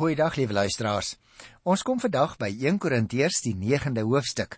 Goeiedag 0.00 0.38
liewe 0.38 0.54
luisteraars. 0.56 1.10
Ons 1.68 1.82
kom 1.84 1.98
vandag 2.00 2.38
by 2.40 2.46
1 2.48 2.78
Korintiërs 2.80 3.42
die 3.44 3.52
9de 3.52 4.00
hoofstuk. 4.08 4.54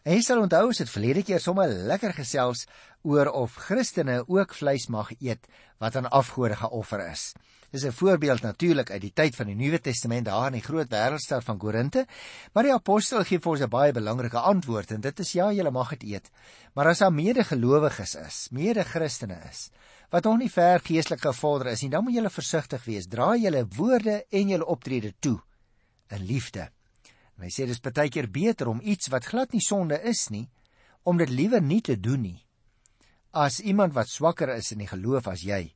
En 0.00 0.14
jy 0.16 0.22
sal 0.24 0.38
onthou 0.40 0.62
ons 0.70 0.78
het 0.80 0.88
verlede 0.88 1.20
keer 1.20 1.42
sommer 1.44 1.68
lekker 1.68 2.14
gesels 2.16 2.62
oor 3.04 3.28
of 3.28 3.58
Christene 3.66 4.22
ook 4.24 4.54
vleis 4.56 4.86
mag 4.88 5.10
eet 5.18 5.44
wat 5.84 6.00
aan 6.00 6.08
afgode 6.08 6.56
geoffer 6.56 7.04
is. 7.10 7.26
Dis 7.76 7.84
'n 7.84 7.92
voorbeeld 7.92 8.40
natuurlik 8.40 8.90
uit 8.90 9.00
die 9.00 9.12
tyd 9.12 9.34
van 9.36 9.46
die 9.46 9.54
Nuwe 9.54 9.80
Testament 9.80 10.24
daar 10.24 10.46
in 10.46 10.54
die 10.56 10.64
groot 10.64 10.88
wêreldstad 10.88 11.44
van 11.44 11.58
Korinte, 11.58 12.06
maar 12.54 12.64
die 12.64 12.72
apostel 12.72 13.24
gee 13.24 13.38
vir 13.38 13.50
ons 13.52 13.60
'n 13.60 13.68
baie 13.68 13.92
belangrike 13.92 14.38
antwoord 14.38 14.90
en 14.90 15.00
dit 15.00 15.20
is 15.20 15.32
ja, 15.32 15.52
jy 15.52 15.70
mag 15.70 15.90
dit 15.90 16.02
eet. 16.02 16.30
Maar 16.74 16.86
as 16.86 16.98
daar 16.98 17.12
medegelowiges 17.12 18.14
is, 18.14 18.48
mede-Christene 18.50 19.36
is, 19.50 19.70
wat 20.10 20.24
nog 20.24 20.38
nie 20.38 20.48
ver 20.48 20.80
geestelik 20.80 21.20
gevorder 21.20 21.72
is 21.72 21.82
nie, 21.82 21.90
dan 21.90 22.04
moet 22.04 22.14
jy 22.14 22.30
versigtig 22.30 22.84
wees. 22.84 23.06
Draai 23.06 23.42
julle 23.42 23.66
woorde 23.76 24.24
en 24.30 24.48
julle 24.48 24.66
optrede 24.66 25.12
toe 25.20 25.38
in 26.08 26.24
liefde. 26.24 26.70
En 27.36 27.44
hy 27.44 27.50
sê 27.50 27.66
dis 27.66 27.80
baie 27.80 28.08
keer 28.08 28.30
beter 28.30 28.68
om 28.68 28.80
iets 28.80 29.08
wat 29.08 29.26
glad 29.26 29.52
nie 29.52 29.60
sonde 29.60 30.00
is 30.02 30.28
nie, 30.30 30.48
om 31.02 31.16
dit 31.16 31.28
liewer 31.28 31.62
nie 31.62 31.82
te 31.82 32.00
doen 32.00 32.22
nie 32.22 32.46
as 33.36 33.60
iemand 33.60 33.92
wat 33.92 34.08
swakker 34.08 34.48
is 34.54 34.72
in 34.72 34.78
die 34.78 34.88
geloof 34.88 35.26
as 35.28 35.42
jy, 35.44 35.75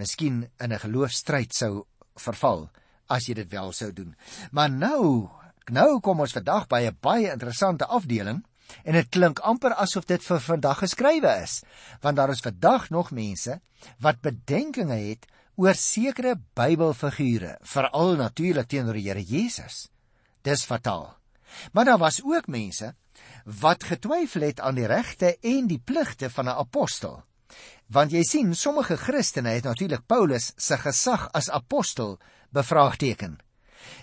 miskien 0.00 0.44
in 0.58 0.72
'n 0.72 0.84
geloofstryd 0.86 1.54
sou 1.54 1.84
verval 2.16 2.70
as 3.08 3.26
jy 3.26 3.34
dit 3.34 3.50
wel 3.50 3.72
sou 3.72 3.92
doen. 3.92 4.14
Maar 4.50 4.70
nou, 4.70 5.28
nou 5.70 6.00
kom 6.00 6.20
ons 6.20 6.32
vandag 6.32 6.66
by 6.66 6.86
'n 6.86 6.98
baie 7.00 7.30
interessante 7.32 7.86
afdeling 7.86 8.44
En 8.84 8.96
dit 8.96 9.08
klink 9.12 9.42
amper 9.46 9.74
asof 9.82 10.06
dit 10.08 10.22
vir 10.24 10.40
vandag 10.44 10.82
geskrywe 10.84 11.34
is, 11.42 11.60
want 12.04 12.18
daar 12.18 12.32
is 12.34 12.44
vandag 12.44 12.88
nog 12.94 13.12
mense 13.16 13.60
wat 14.04 14.22
bedenkinge 14.24 14.98
het 15.10 15.26
oor 15.60 15.76
sekere 15.76 16.36
Bybelfigure, 16.56 17.56
veral 17.60 18.16
natuurlik 18.20 18.68
teenoor 18.68 18.96
die 18.96 19.08
Here 19.08 19.24
Jesus. 19.24 19.88
Dis 20.46 20.64
fataal. 20.64 21.10
Maar 21.72 21.84
daar 21.84 21.98
was 22.00 22.22
ook 22.24 22.46
mense 22.48 22.94
wat 23.60 23.84
getwyfel 23.84 24.46
het 24.46 24.60
aan 24.60 24.78
die 24.78 24.86
regte 24.86 25.34
en 25.40 25.66
die 25.66 25.80
pligte 25.80 26.30
van 26.30 26.46
'n 26.46 26.60
apostel. 26.64 27.24
Want 27.90 28.12
jy 28.14 28.22
sien, 28.26 28.54
sommige 28.54 28.96
Christene 28.96 29.56
het 29.56 29.64
natuurlik 29.64 30.06
Paulus 30.06 30.52
se 30.56 30.78
gesag 30.78 31.28
as 31.34 31.50
apostel 31.50 32.18
bevraagteken. 32.50 33.38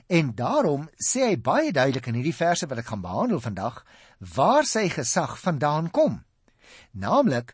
En 0.07 0.33
daarom 0.35 0.87
sê 0.97 1.29
hy 1.29 1.37
baie 1.37 1.71
duidelik 1.71 2.07
in 2.09 2.17
hierdie 2.19 2.35
verse 2.35 2.67
wat 2.67 2.81
ek 2.81 2.91
gaan 2.91 3.03
behandel 3.05 3.39
vandag, 3.43 3.83
waar 4.19 4.65
sy 4.65 4.87
gesag 4.89 5.37
vandaan 5.39 5.91
kom. 5.91 6.23
Naamlik, 6.91 7.53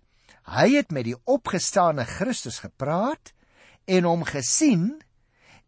hy 0.50 0.68
het 0.76 0.92
met 0.92 1.08
die 1.08 1.18
opgestane 1.30 2.06
Christus 2.08 2.62
gepraat 2.64 3.34
en 3.86 4.08
hom 4.08 4.24
gesien 4.28 5.02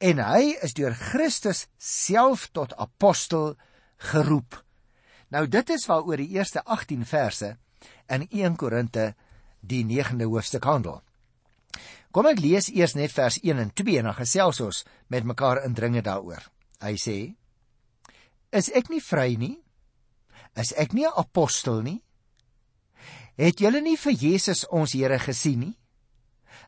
en 0.04 0.20
hy 0.20 0.56
is 0.64 0.76
deur 0.76 0.96
Christus 0.96 1.66
self 1.78 2.50
tot 2.52 2.76
apostel 2.80 3.56
geroep. 4.12 4.60
Nou 5.32 5.46
dit 5.48 5.70
is 5.70 5.88
waaroor 5.90 6.22
die 6.22 6.34
eerste 6.36 6.64
18 6.64 7.06
verse 7.08 7.56
in 8.12 8.28
1 8.30 8.56
Korinte 8.60 9.14
die 9.68 9.84
9de 9.84 10.28
hoofstuk 10.30 10.64
handel. 10.64 11.02
Kom 12.16 12.30
ek 12.30 12.40
lees 12.40 12.70
eers 12.72 12.96
net 12.96 13.12
vers 13.12 13.42
1 13.44 13.60
en 13.60 13.72
2 13.76 13.98
en 14.00 14.10
dan 14.10 14.16
gesels 14.16 14.62
ons 14.64 14.84
met 15.12 15.26
mekaar 15.28 15.66
indringe 15.66 16.02
daaroor. 16.02 16.44
Hy 16.80 16.96
sê: 16.96 17.18
Is 18.56 18.70
ek 18.72 18.90
nie 18.90 19.02
vry 19.04 19.36
nie? 19.36 19.58
Is 20.56 20.72
ek 20.80 20.94
nie 20.94 21.06
'n 21.06 21.18
apostel 21.18 21.82
nie? 21.82 22.02
Het 23.36 23.60
julle 23.60 23.82
nie 23.82 23.98
vir 23.98 24.14
Jesus 24.14 24.64
ons 24.72 24.94
Here 24.94 25.20
gesien 25.20 25.60
nie? 25.60 25.78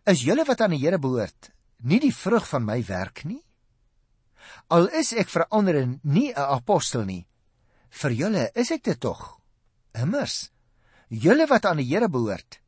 Is 0.05 0.23
julle 0.23 0.43
wat 0.43 0.61
aan 0.61 0.71
die 0.71 0.83
Here 0.83 0.99
behoort, 0.99 1.51
nie 1.83 1.99
die 1.99 2.11
vrug 2.11 2.47
van 2.47 2.65
my 2.65 2.83
werk 2.83 3.23
nie? 3.23 3.43
Al 4.67 4.87
is 4.87 5.13
ek 5.13 5.29
vir 5.29 5.47
ander 5.49 5.79
nie 6.03 6.33
'n 6.33 6.47
apostel 6.57 7.05
nie, 7.05 7.25
vir 7.89 8.11
julle 8.11 8.51
is 8.55 8.71
ek 8.71 8.83
dit 8.83 8.99
tog. 8.99 9.39
Immers, 9.93 10.51
julle 11.07 11.47
wat 11.47 11.65
aan 11.65 11.77
die 11.77 11.87
Here 11.87 12.09
behoort, 12.09 12.59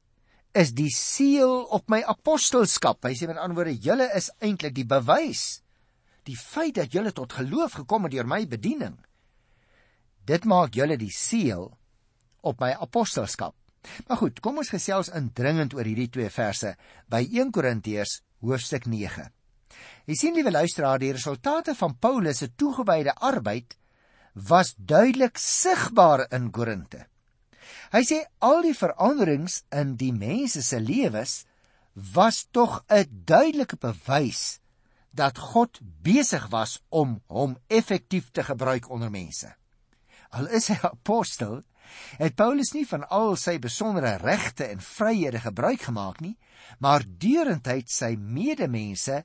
is 0.58 0.74
die 0.74 0.92
seël 0.94 1.66
op 1.76 1.90
my 1.90 2.02
apostelskap. 2.08 3.04
Hy 3.06 3.14
sê 3.18 3.28
met 3.30 3.38
ander 3.38 3.60
woorde, 3.60 3.78
julle 3.78 4.10
is 4.18 4.32
eintlik 4.42 4.74
die 4.76 4.88
bewys. 4.88 5.62
Die 6.26 6.38
feit 6.38 6.78
dat 6.78 6.94
julle 6.94 7.14
tot 7.16 7.34
geloof 7.38 7.80
gekom 7.82 8.06
het 8.06 8.18
deur 8.18 8.28
my 8.28 8.44
bediening 8.50 8.98
Dit 10.30 10.46
maak 10.46 10.76
julle 10.78 10.98
die 11.00 11.14
seël 11.14 11.72
op 12.46 12.60
my 12.62 12.76
apostelskap. 12.78 13.56
Maar 14.06 14.20
goed, 14.20 14.40
kom 14.44 14.60
ons 14.62 14.70
gesels 14.70 15.10
indringend 15.16 15.74
oor 15.74 15.88
hierdie 15.88 16.10
twee 16.14 16.30
verse 16.30 16.76
by 17.10 17.24
1 17.26 17.50
Korintiërs 17.56 18.20
hoofstuk 18.46 18.86
9. 18.92 19.26
Jy 20.10 20.18
sien 20.20 20.38
liewe 20.38 20.52
luisteraar, 20.54 21.00
die 21.02 21.14
resultate 21.16 21.74
van 21.80 21.96
Paulus 21.98 22.44
se 22.44 22.52
toegewyde 22.54 23.16
arbeid 23.16 23.78
was 24.50 24.76
duidelik 24.78 25.40
sigbaar 25.42 26.28
in 26.36 26.52
Korinte. 26.54 27.08
Hy 27.92 28.04
sê 28.06 28.20
al 28.46 28.62
die 28.66 28.76
veranderings 28.78 29.64
in 29.76 29.96
die 29.98 30.14
mense 30.14 30.62
se 30.66 30.80
lewens 30.80 31.44
was 32.14 32.48
tog 32.52 32.84
'n 32.90 33.24
duidelike 33.26 33.78
bewys 33.78 34.60
dat 35.12 35.38
God 35.38 35.80
besig 35.82 36.48
was 36.50 36.80
om 36.90 37.22
hom 37.28 37.58
effektief 37.68 38.32
te 38.32 38.44
gebruik 38.44 38.90
onder 38.90 39.12
mense. 39.12 39.56
Al 40.30 40.48
is 40.48 40.68
hy 40.70 40.78
apostel, 40.86 41.64
het 42.22 42.36
Paulus 42.38 42.72
nie 42.74 42.86
van 42.86 43.08
al 43.10 43.36
sy 43.36 43.58
besondere 43.60 44.18
regte 44.22 44.68
en 44.70 44.82
vryhede 44.82 45.42
gebruik 45.42 45.82
gemaak 45.90 46.22
nie, 46.22 46.38
maar 46.78 47.04
deurentyd 47.04 47.90
sy 47.90 48.14
medemense 48.16 49.24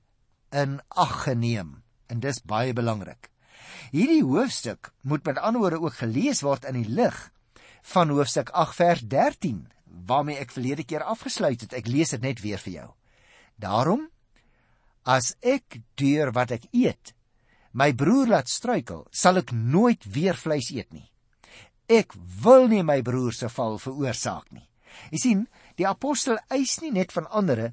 in 0.51 0.81
ag 0.89 1.25
geneem. 1.27 1.83
En 2.09 2.21
dis 2.21 2.41
baie 2.41 2.73
belangrik. 2.73 3.29
Hierdie 3.93 4.25
hoofstuk 4.25 4.93
moet 5.03 5.25
met 5.25 5.39
ander 5.39 5.61
woorde 5.61 5.81
ook 5.81 6.01
gelees 6.01 6.41
word 6.43 6.65
in 6.65 6.81
die 6.81 6.89
lig 6.89 7.19
van 7.93 8.13
hoofstuk 8.15 8.51
8 8.51 8.77
vers 8.79 9.01
13 9.13 9.65
waarmee 10.07 10.41
ek 10.41 10.53
verlede 10.53 10.85
keer 10.85 11.05
afgesluit 11.05 11.61
het. 11.61 11.75
Ek 11.77 11.89
lees 11.89 12.15
dit 12.17 12.23
net 12.25 12.41
weer 12.41 12.61
vir 12.61 12.73
jou. 12.73 12.89
Daarom 13.61 14.09
as 15.05 15.35
ek 15.45 15.81
deur 16.01 16.33
wat 16.33 16.55
ek 16.57 16.65
eet 16.73 17.13
my 17.75 17.91
broer 17.93 18.31
laat 18.31 18.49
struikel, 18.49 19.03
sal 19.11 19.41
ek 19.43 19.51
nooit 19.53 20.05
weer 20.15 20.39
vleis 20.39 20.71
eet 20.71 20.93
nie. 20.95 21.09
Ek 21.91 22.15
wil 22.45 22.69
nie 22.71 22.85
my 22.87 23.01
broer 23.03 23.35
se 23.35 23.51
val 23.51 23.81
veroorsaak 23.83 24.47
nie. 24.55 24.65
Jy 25.11 25.19
sien, 25.19 25.41
die 25.75 25.89
apostel 25.89 26.39
eis 26.55 26.79
nie 26.81 26.93
net 26.95 27.13
van 27.13 27.27
ander 27.27 27.73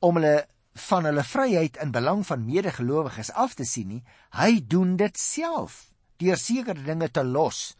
om 0.00 0.16
hulle 0.16 0.46
van 0.88 1.08
hulle 1.08 1.24
vryheid 1.26 1.76
in 1.82 1.92
belang 1.92 2.22
van 2.26 2.46
medegelowiges 2.46 3.32
af 3.34 3.56
te 3.58 3.66
sien 3.66 3.88
nie, 3.90 4.02
hy 4.38 4.60
doen 4.62 4.96
dit 4.96 5.16
self 5.18 5.88
deur 6.22 6.38
sekere 6.38 6.84
dinge 6.86 7.08
te 7.10 7.24
los 7.26 7.74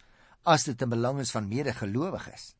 as 0.48 0.64
dit 0.68 0.82
in 0.82 0.92
belang 0.92 1.20
is 1.20 1.32
van 1.34 1.48
medegelowiges. 1.48 2.54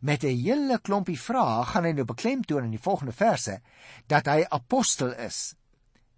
Met 0.00 0.24
'n 0.24 0.36
hele 0.44 0.78
klompie 0.78 1.18
vrae 1.20 1.64
gaan 1.64 1.84
hy 1.84 1.92
nou 1.92 2.04
beklemtoon 2.04 2.64
in 2.64 2.76
die 2.76 2.86
volgende 2.86 3.12
verse 3.12 3.60
dat 4.06 4.26
hy 4.26 4.44
apostel 4.48 5.12
is 5.12 5.54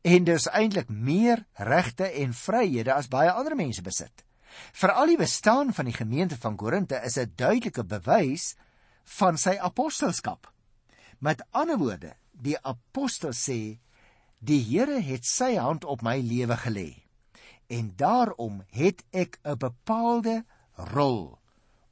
en 0.02 0.24
dus 0.24 0.46
eintlik 0.46 0.88
meer 0.88 1.46
regte 1.52 2.04
en 2.04 2.34
vryhede 2.34 2.92
as 2.94 3.08
baie 3.08 3.30
ander 3.30 3.56
mense 3.56 3.82
besit. 3.82 4.24
Vir 4.72 4.92
al 4.92 5.06
die 5.06 5.16
bestaan 5.16 5.72
van 5.74 5.84
die 5.84 5.96
gemeente 5.96 6.36
van 6.36 6.56
Korinte 6.56 7.00
is 7.04 7.16
'n 7.18 7.32
duidelike 7.36 7.84
bewys 7.84 8.54
van 9.18 9.38
sy 9.38 9.56
apostelskap. 9.58 10.52
Met 11.18 11.44
ander 11.50 11.78
woorde, 11.78 12.14
die 12.32 12.58
apostel 12.62 13.32
sê 13.32 13.78
die 14.38 14.62
Here 14.62 15.00
het 15.00 15.24
sy 15.24 15.56
hand 15.56 15.84
op 15.84 16.02
my 16.02 16.20
lewe 16.20 16.56
gelê 16.56 17.06
en 17.66 17.92
daarom 17.96 18.62
het 18.70 19.02
ek 19.10 19.38
'n 19.42 19.58
bepaalde 19.58 20.44
rol 20.76 21.38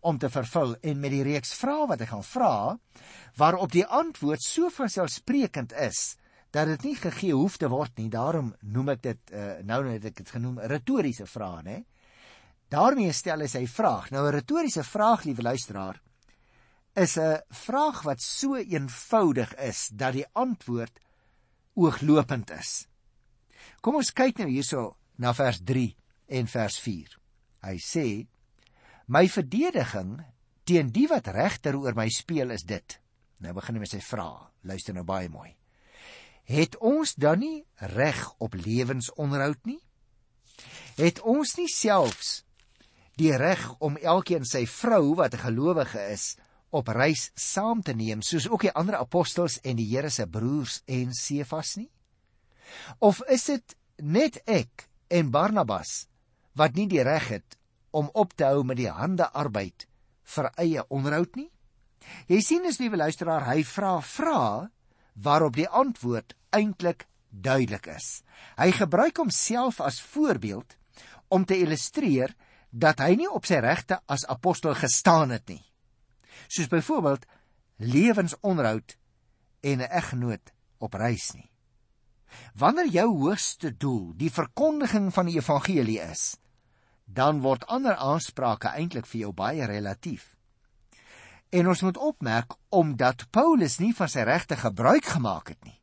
om 0.04 0.18
te 0.18 0.28
vervul 0.28 0.76
en 0.82 1.00
met 1.00 1.14
die 1.14 1.24
reeks 1.24 1.54
vrae 1.56 1.86
wat 1.88 2.02
ek 2.04 2.12
gaan 2.12 2.26
vra 2.26 2.54
waarop 3.40 3.72
die 3.72 3.86
antwoord 3.86 4.44
so 4.44 4.68
vanselfsprekend 4.70 5.72
is 5.72 6.16
dat 6.54 6.68
dit 6.70 6.84
nie 6.90 6.96
gegee 6.96 7.34
hoef 7.34 7.56
te 7.58 7.68
word 7.68 7.96
nie. 7.98 8.08
Daarom 8.12 8.52
noem 8.62 8.92
ek 8.94 9.02
dit 9.02 9.32
uh, 9.34 9.58
nou 9.66 9.80
net 9.88 10.04
ek 10.06 10.20
dit 10.20 10.28
genoem 10.36 10.60
retoriese 10.70 11.26
vrae, 11.26 11.62
né? 11.66 11.78
Daarmee 12.70 13.12
stel 13.12 13.42
hy 13.42 13.48
sy 13.50 13.64
vraag. 13.70 14.12
Nou 14.14 14.22
'n 14.26 14.36
retoriese 14.36 14.84
vraag, 14.86 15.24
liewe 15.26 15.42
luisteraar, 15.42 16.00
is 16.94 17.16
'n 17.18 17.42
vraag 17.50 18.02
wat 18.02 18.22
so 18.22 18.54
eenvoudig 18.56 19.54
is 19.54 19.88
dat 19.92 20.14
die 20.14 20.26
antwoord 20.32 21.00
ooglopend 21.74 22.50
is. 22.50 22.86
Kom 23.80 23.96
ons 23.96 24.12
kyk 24.12 24.38
nou 24.38 24.48
hierso 24.48 24.96
na 25.18 25.34
vers 25.34 25.60
3 25.64 25.96
en 26.28 26.46
vers 26.46 26.78
4. 26.78 27.18
Hy 27.66 27.76
sê: 27.78 28.26
"My 29.06 29.28
verdediging 29.28 30.20
teen 30.64 30.90
die 30.90 31.06
wat 31.08 31.26
regter 31.26 31.76
oor 31.76 31.94
my 31.94 32.08
speel 32.08 32.50
is 32.50 32.62
dit." 32.62 33.00
Nou 33.38 33.52
begin 33.52 33.74
hy 33.74 33.80
met 33.80 33.90
sy 33.90 34.00
vraag. 34.00 34.50
Luister 34.62 34.94
nou 34.94 35.04
baie 35.04 35.28
mooi 35.28 35.56
het 36.44 36.76
ons 36.78 37.14
dan 37.14 37.40
nie 37.40 37.64
reg 37.96 38.20
op 38.38 38.54
lewensonderhoud 38.54 39.64
nie? 39.64 39.80
Het 41.00 41.20
ons 41.20 41.56
nie 41.58 41.68
selfs 41.72 42.42
die 43.18 43.32
reg 43.38 43.62
om 43.78 43.96
elkeen 43.96 44.44
sy 44.44 44.66
vrou 44.66 45.14
wat 45.14 45.34
'n 45.34 45.46
gelowige 45.46 46.02
is 46.12 46.36
op 46.70 46.88
reis 46.88 47.30
saam 47.34 47.82
te 47.82 47.94
neem 47.94 48.22
soos 48.22 48.48
ook 48.48 48.60
die 48.60 48.74
ander 48.74 48.96
apostels 48.96 49.60
en 49.62 49.76
die 49.76 49.88
Here 49.88 50.10
se 50.10 50.26
broers 50.26 50.82
en 50.86 51.12
Sefas 51.12 51.76
nie? 51.76 51.90
Of 52.98 53.22
is 53.22 53.44
dit 53.44 53.76
net 53.96 54.42
ek 54.46 54.88
en 55.08 55.30
Barnabas 55.30 56.06
wat 56.52 56.74
nie 56.74 56.86
die 56.86 57.02
reg 57.02 57.28
het 57.28 57.56
om 57.94 58.10
op 58.12 58.34
te 58.34 58.46
hou 58.50 58.64
met 58.66 58.80
die 58.80 58.90
hande 58.90 59.30
arbeid 59.30 59.86
vir 60.34 60.50
eie 60.58 60.84
onderhoud 60.90 61.36
nie? 61.38 61.50
Jy 62.28 62.40
sien 62.44 62.66
as 62.68 62.80
liewe 62.82 62.98
luisteraar, 63.00 63.46
hy 63.48 63.62
vra 63.64 63.98
vra 64.04 64.70
waarop 65.14 65.56
die 65.56 65.68
antwoord 65.68 66.34
eintlik 66.54 67.06
duidelik 67.30 67.86
is. 67.94 68.22
Hy 68.58 68.70
gebruik 68.74 69.18
homself 69.22 69.80
as 69.80 70.02
voorbeeld 70.02 70.76
om 71.34 71.46
te 71.46 71.58
illustreer 71.58 72.34
dat 72.70 73.00
hy 73.02 73.14
nie 73.18 73.30
op 73.30 73.46
sy 73.46 73.60
regte 73.62 74.00
as 74.10 74.26
apostel 74.30 74.74
gestaan 74.78 75.34
het 75.34 75.46
nie. 75.48 75.62
Soos 76.50 76.70
byvoorbeeld 76.70 77.26
lewensonderhoud 77.78 78.96
en 79.62 79.80
'n 79.80 79.90
eggenoot 79.90 80.52
op 80.78 80.94
reis 80.94 81.32
nie. 81.34 81.50
Wanneer 82.54 82.88
jou 82.90 83.08
hoogste 83.18 83.76
doel 83.76 84.12
die 84.16 84.30
verkondiging 84.30 85.12
van 85.14 85.26
die 85.26 85.38
evangelie 85.38 86.00
is, 86.00 86.36
dan 87.04 87.40
word 87.40 87.66
ander 87.66 87.96
aansprake 87.96 88.68
eintlik 88.68 89.06
vir 89.06 89.20
jou 89.20 89.32
baie 89.32 89.66
relatief. 89.66 90.34
En 91.54 91.68
ons 91.70 91.82
moet 91.86 91.96
opmerk 91.96 92.56
omdat 92.74 93.26
Paulus 93.30 93.78
nie 93.78 93.94
van 93.94 94.10
sy 94.10 94.24
regte 94.26 94.56
gebruik 94.58 95.06
gemaak 95.16 95.52
het 95.54 95.64
nie, 95.64 95.78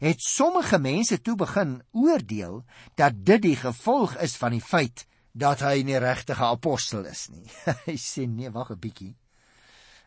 het 0.00 0.20
sommige 0.20 0.78
mense 0.78 1.20
toe 1.22 1.36
begin 1.36 1.78
oordeel 1.92 2.64
dat 3.00 3.24
dit 3.24 3.42
die 3.42 3.56
gevolg 3.56 4.16
is 4.20 4.36
van 4.36 4.52
die 4.52 4.64
feit 4.64 5.06
dat 5.32 5.60
hy 5.64 5.82
nie 5.84 5.98
regtige 6.00 6.44
apostel 6.44 7.06
is 7.08 7.28
nie. 7.28 7.46
hy 7.86 7.96
sê 8.00 8.26
nee, 8.26 8.50
wag 8.50 8.72
'n 8.72 8.80
bietjie. 8.80 9.14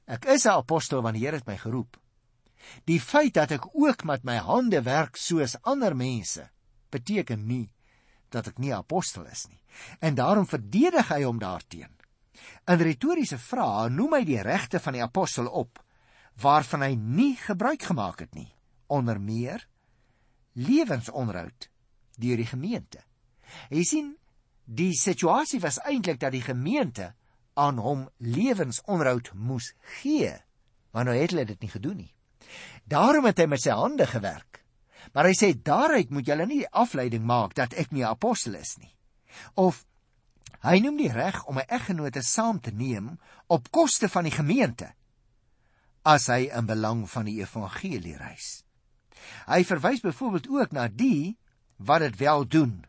Ek 0.10 0.26
is 0.26 0.46
'n 0.46 0.58
apostel 0.58 1.02
want 1.02 1.18
die 1.18 1.26
Here 1.26 1.38
het 1.38 1.48
my 1.48 1.58
geroep. 1.58 1.98
Die 2.86 3.00
feit 3.00 3.34
dat 3.34 3.52
ek 3.52 3.70
ook 3.74 4.04
met 4.04 4.24
my 4.24 4.38
hande 4.38 4.82
werk 4.82 5.18
soos 5.18 5.56
ander 5.64 5.96
mense, 5.96 6.50
beteken 6.92 7.46
nie 7.48 7.70
dat 8.32 8.52
ek 8.52 8.60
nie 8.62 8.74
apostel 8.76 9.26
is 9.30 9.46
nie. 9.50 9.62
En 10.00 10.16
daarom 10.16 10.48
verdedig 10.48 11.08
hy 11.10 11.24
hom 11.24 11.40
daarteen. 11.40 11.92
In 12.70 12.82
retoriese 12.82 13.38
vrae 13.42 13.90
noem 13.90 14.20
hy 14.20 14.24
die 14.28 14.42
regte 14.46 14.80
van 14.80 14.96
die 14.96 15.04
apostel 15.04 15.48
op 15.48 15.82
waarvan 16.40 16.86
hy 16.86 16.94
nie 16.96 17.34
gebruik 17.36 17.84
gemaak 17.90 18.22
het 18.24 18.36
nie, 18.38 18.48
onder 18.88 19.20
meer 19.20 19.66
lewensonderhoud 20.56 21.68
deur 22.20 22.40
die 22.40 22.48
gemeente. 22.48 23.02
Jy 23.72 23.84
sien, 23.88 24.14
die 24.64 24.94
situasie 24.96 25.60
was 25.64 25.82
eintlik 25.84 26.20
dat 26.22 26.36
die 26.36 26.46
gemeente 26.46 27.14
aan 27.60 27.80
hom 27.82 28.06
lewensonderhoud 28.24 29.34
moes 29.36 29.74
gee, 30.00 30.32
maar 30.94 31.10
nou 31.10 31.16
het 31.18 31.34
hulle 31.34 31.48
dit 31.50 31.66
nie 31.66 31.72
gedoen 31.74 32.00
nie. 32.06 32.14
Daarom 32.90 33.28
het 33.30 33.40
hy 33.42 33.48
met 33.52 33.64
sy 33.64 33.76
hande 33.76 34.08
gewerk. 34.10 34.64
Maar 35.14 35.30
hy 35.30 35.36
sê 35.38 35.54
daaruit 35.54 36.10
moet 36.10 36.28
julle 36.28 36.46
nie 36.46 36.66
afleiding 36.68 37.26
maak 37.26 37.56
dat 37.56 37.74
ek 37.74 37.92
nie 37.92 38.04
'n 38.04 38.14
apostel 38.14 38.56
is 38.56 38.78
nie. 38.78 38.96
Of 39.56 39.86
hy 40.62 40.80
noem 40.80 40.98
die 40.98 41.12
reg 41.12 41.44
om 41.46 41.58
'n 41.58 41.68
eggenote 41.68 42.22
saam 42.22 42.60
te 42.60 42.72
neem 42.72 43.20
op 43.48 43.72
koste 43.72 44.10
van 44.10 44.24
die 44.24 44.36
gemeente 44.36 44.94
as 46.04 46.28
hy 46.28 46.50
in 46.50 46.66
belang 46.66 47.10
van 47.10 47.26
die 47.26 47.40
evangelie 47.42 48.18
reis. 48.18 48.64
Hy 49.48 49.64
verwys 49.64 50.02
byvoorbeeld 50.02 50.48
ook 50.50 50.72
na 50.72 50.88
die 50.88 51.38
wat 51.78 52.00
dit 52.00 52.16
wel 52.20 52.48
doen, 52.48 52.86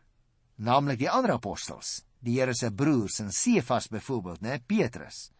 naamlik 0.55 0.99
die 0.99 1.09
ander 1.09 1.31
apostels, 1.31 2.03
die 2.19 2.39
Here 2.39 2.53
se 2.53 2.71
broers 2.71 3.19
en 3.19 3.31
Sefas 3.31 3.87
byvoorbeeld, 3.87 4.41
né, 4.41 4.59
Petrus, 4.59 5.31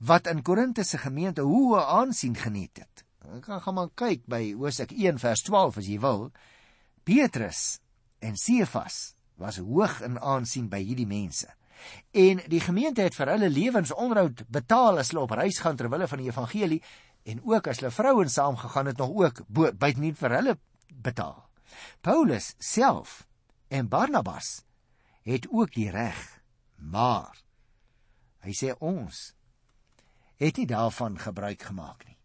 wat 0.00 0.26
in 0.26 0.42
Korinthe 0.42 0.84
se 0.84 0.98
gemeente 0.98 1.42
hoë 1.42 1.84
aansien 2.00 2.34
geniet 2.36 2.82
het. 2.82 3.03
Kan 3.24 3.60
gaan 3.60 3.74
maar 3.74 3.90
kyk 3.94 4.26
by 4.30 4.52
Hosea 4.52 4.86
1 4.90 5.18
vers 5.18 5.42
12 5.42 5.80
as 5.80 5.88
jy 5.88 5.98
wil. 6.00 6.28
Petrus 7.04 7.78
en 8.24 8.36
Sefas 8.36 9.14
was 9.40 9.58
hoog 9.58 10.00
in 10.04 10.18
aansien 10.20 10.68
by 10.72 10.80
hierdie 10.84 11.08
mense. 11.08 11.48
En 12.12 12.40
die 12.48 12.60
gemeente 12.62 13.02
het 13.02 13.16
vir 13.16 13.32
hulle 13.34 13.50
lewensonderhoud 13.50 14.44
betaal 14.52 15.00
as 15.02 15.10
hulle 15.12 15.24
op 15.24 15.34
reis 15.36 15.58
gaan 15.60 15.76
ter 15.76 15.90
wille 15.92 16.08
van 16.08 16.22
die 16.22 16.30
evangelie 16.30 16.80
en 17.24 17.40
ook 17.48 17.68
as 17.68 17.80
hulle 17.80 17.92
vrouens 17.94 18.36
saamgegaan 18.38 18.92
het 18.92 19.00
nog 19.00 19.16
ook 19.24 19.42
byt 19.50 20.00
nie 20.00 20.12
vir 20.14 20.36
hulle 20.38 20.56
betaal. 20.88 21.40
Paulus 22.00 22.54
self 22.58 23.24
en 23.68 23.88
Barnabas 23.88 24.62
het 25.24 25.48
ook 25.50 25.72
die 25.74 25.90
reg, 25.90 26.20
maar 26.76 27.32
hy 28.44 28.52
sê 28.52 28.74
ons 28.78 29.32
het 30.36 30.60
nie 30.60 30.68
daarvan 30.68 31.16
gebruik 31.18 31.62
gemaak 31.62 32.04
nie. 32.04 32.18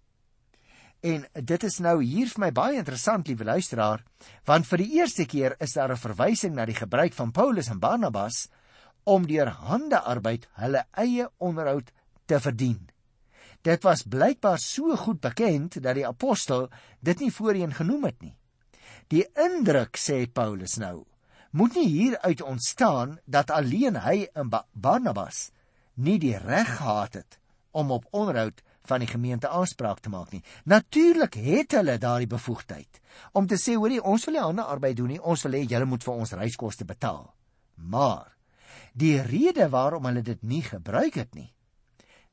En 1.00 1.24
dit 1.31 1.63
is 1.63 1.78
nou 1.80 2.01
hier 2.04 2.28
vir 2.28 2.42
my 2.44 2.50
baie 2.51 2.80
interessant, 2.80 3.28
liewe 3.28 3.46
luisteraar, 3.48 4.01
want 4.48 4.68
vir 4.68 4.81
die 4.84 4.98
eerste 5.00 5.25
keer 5.25 5.56
is 5.63 5.74
daar 5.78 5.92
'n 5.92 6.01
verwysing 6.01 6.56
na 6.56 6.66
die 6.66 6.75
gebruik 6.75 7.13
van 7.13 7.31
Paulus 7.31 7.69
en 7.69 7.80
Barnabas 7.80 8.50
om 9.04 9.28
deur 9.28 9.48
handearbeid 9.48 10.48
hulle 10.60 10.84
eie 10.92 11.30
onderhoud 11.38 11.92
te 12.25 12.40
verdien. 12.40 12.90
Dit 13.62 13.84
was 13.84 14.04
blykbaar 14.04 14.60
so 14.60 14.96
goed 14.96 15.22
bekend 15.22 15.81
dat 15.84 15.96
die 15.96 16.07
apostel 16.07 16.69
dit 17.00 17.19
nie 17.19 17.31
voorheen 17.31 17.74
genoem 17.74 18.04
het 18.04 18.22
nie. 18.22 18.36
Die 19.07 19.25
indruk 19.36 19.98
sê 19.98 20.28
Paulus 20.28 20.78
nou, 20.78 21.06
moet 21.51 21.75
nie 21.75 21.88
hier 21.88 22.19
uit 22.19 22.42
ontstaan 22.42 23.19
dat 23.25 23.51
alleen 23.51 23.96
hy 23.96 24.28
en 24.34 24.51
Barnabas 24.74 25.51
nie 25.96 26.19
die 26.19 26.38
reg 26.38 26.78
gehad 26.78 27.13
het 27.13 27.40
om 27.72 27.92
op 27.92 28.06
onderhoud 28.12 28.62
van 28.89 29.03
die 29.03 29.09
gemeente 29.09 29.50
aanspraak 29.50 30.01
te 30.03 30.12
maak 30.13 30.33
nie. 30.33 30.41
Natuurlik 30.65 31.38
het 31.39 31.77
hulle 31.77 31.97
daardie 32.01 32.30
bevoegdheid 32.30 33.01
om 33.38 33.47
te 33.47 33.57
sê 33.59 33.75
hoorie 33.77 34.01
ons 34.01 34.25
wil 34.27 34.38
nie 34.38 34.44
ander 34.44 34.69
arbeid 34.71 34.97
doen 34.97 35.13
nie, 35.13 35.21
ons 35.21 35.44
wil 35.45 35.57
hê 35.57 35.63
julle 35.68 35.88
moet 35.89 36.03
vir 36.06 36.13
ons 36.13 36.36
reiskoste 36.39 36.86
betaal. 36.89 37.25
Maar 37.75 38.36
die 38.94 39.18
rede 39.21 39.69
waarom 39.69 40.07
hulle 40.09 40.24
dit 40.25 40.41
nie 40.44 40.63
gebruik 40.65 41.19
het 41.19 41.36
nie. 41.36 41.50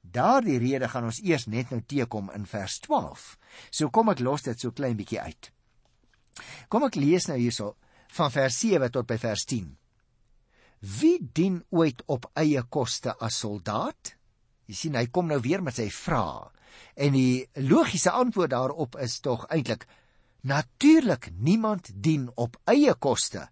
Daardie 0.01 0.59
rede 0.63 0.89
gaan 0.89 1.09
ons 1.09 1.19
eers 1.25 1.47
net 1.51 1.73
nou 1.75 1.81
teekom 1.83 2.31
in 2.35 2.47
vers 2.47 2.79
12. 2.87 3.25
So 3.71 3.91
kom 3.91 4.13
ek 4.13 4.23
los 4.23 4.47
dit 4.47 4.61
so 4.61 4.73
klein 4.73 4.97
bietjie 4.99 5.21
uit. 5.21 5.51
Kom 6.71 6.87
ek 6.87 6.99
lees 7.01 7.27
nou 7.31 7.39
hierso 7.41 7.75
van 8.17 8.31
vers 8.33 8.61
7 8.63 8.93
tot 8.95 9.09
by 9.09 9.19
vers 9.21 9.45
10. 9.49 9.67
Wie 11.01 11.19
dien 11.21 11.63
ooit 11.75 12.03
op 12.13 12.29
eie 12.39 12.63
koste 12.71 13.17
as 13.19 13.41
soldaat? 13.43 14.15
Jy 14.67 14.75
sien 14.75 14.99
hy 14.99 15.07
kom 15.07 15.29
nou 15.31 15.39
weer 15.43 15.63
met 15.63 15.79
sy 15.79 15.89
vrae. 15.93 16.51
En 16.97 17.15
die 17.17 17.47
logiese 17.69 18.11
antwoord 18.11 18.53
daarop 18.53 18.97
is 19.01 19.21
tog 19.25 19.47
eintlik 19.53 19.87
natuurlik 20.47 21.31
niemand 21.43 21.91
dien 21.95 22.29
op 22.35 22.57
eie 22.71 22.95
koste 22.95 23.49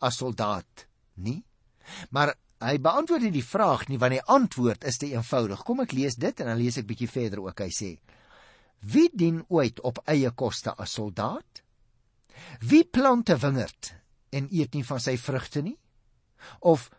as 0.00 0.20
soldaat 0.20 0.86
nie. 1.20 1.42
Maar 2.10 2.34
hy 2.64 2.76
beantwoord 2.82 3.26
nie 3.26 3.34
die 3.34 3.44
vraag 3.44 3.86
nie 3.88 3.98
want 4.00 4.16
die 4.16 4.24
antwoord 4.24 4.84
is 4.88 4.98
te 5.00 5.10
eenvoudig. 5.12 5.64
Kom 5.64 5.82
ek 5.84 5.94
lees 5.96 6.18
dit 6.20 6.40
en 6.40 6.52
dan 6.52 6.60
lees 6.60 6.78
ek 6.80 6.88
bietjie 6.88 7.10
verder 7.10 7.42
ook. 7.44 7.64
Hy 7.64 7.72
sê: 7.74 7.90
Wie 8.80 9.08
dien 9.12 9.42
ooit 9.48 9.80
op 9.80 10.02
eie 10.06 10.30
koste 10.30 10.74
as 10.74 10.96
soldaat? 10.98 11.62
Wie 12.60 12.84
plant 12.84 13.30
'n 13.30 13.40
wingerd 13.42 13.94
en 14.30 14.48
eet 14.50 14.74
nie 14.74 14.84
van 14.84 15.00
sy 15.00 15.16
vrugte 15.16 15.62
nie? 15.62 15.78
Of 16.60 16.90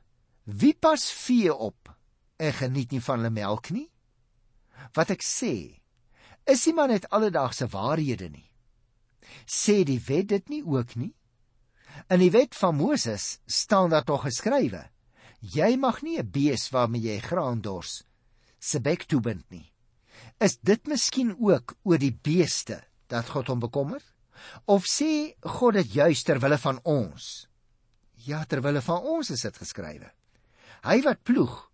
wie 0.44 0.74
pas 0.74 1.12
vee 1.12 1.54
op 1.54 1.96
en 2.40 2.54
geniet 2.56 2.92
nie 2.96 3.04
van 3.04 3.20
hulle 3.20 3.34
melk 3.36 3.70
nie? 3.76 3.88
Wat 4.96 5.12
ek 5.14 5.24
sê, 5.26 5.54
is 6.48 6.66
nie 6.66 6.76
maar 6.78 6.92
net 6.92 7.10
alledaagse 7.14 7.68
waarhede 7.72 8.30
nie. 8.32 8.48
Sê 9.46 9.84
die 9.86 10.00
wet 10.08 10.30
dit 10.32 10.50
nie 10.50 10.64
ook 10.66 10.96
nie? 10.96 11.14
In 12.10 12.24
die 12.24 12.32
wet 12.34 12.56
van 12.56 12.78
Moses 12.80 13.40
staan 13.46 13.92
daar 13.92 14.08
tog 14.08 14.24
geskrywe: 14.26 14.88
Jy 15.40 15.76
mag 15.78 16.02
nie 16.02 16.18
'n 16.20 16.32
bees 16.32 16.70
waarmee 16.72 17.02
jy 17.02 17.20
graan 17.20 17.62
dors 17.62 18.04
se 18.60 18.80
bek 18.80 19.04
toebind 19.08 19.46
nie. 19.50 19.72
Is 20.40 20.58
dit 20.60 20.88
miskien 20.88 21.36
ook 21.40 21.78
oor 21.84 22.00
die 22.00 22.14
beeste 22.14 22.84
dat 23.08 23.30
God 23.30 23.48
hom 23.48 23.60
bekommer? 23.60 24.04
Of 24.68 24.86
sê 24.88 25.36
God 25.44 25.74
dit 25.74 25.94
juis 25.94 26.24
ter 26.24 26.40
wille 26.40 26.58
van 26.58 26.80
ons? 26.84 27.48
Ja, 28.16 28.44
ter 28.46 28.62
wille 28.62 28.82
van 28.82 29.02
ons 29.02 29.30
is 29.32 29.42
dit 29.42 29.58
geskrywe. 29.58 30.12
Hy 30.84 31.02
wat 31.04 31.24
ploeg, 31.24 31.69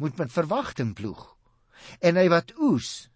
moet 0.00 0.16
met 0.16 0.32
verwagting 0.32 0.94
ploeg. 0.96 1.22
En 2.00 2.16
hy 2.16 2.28
wat 2.32 2.54
oes, 2.56 3.10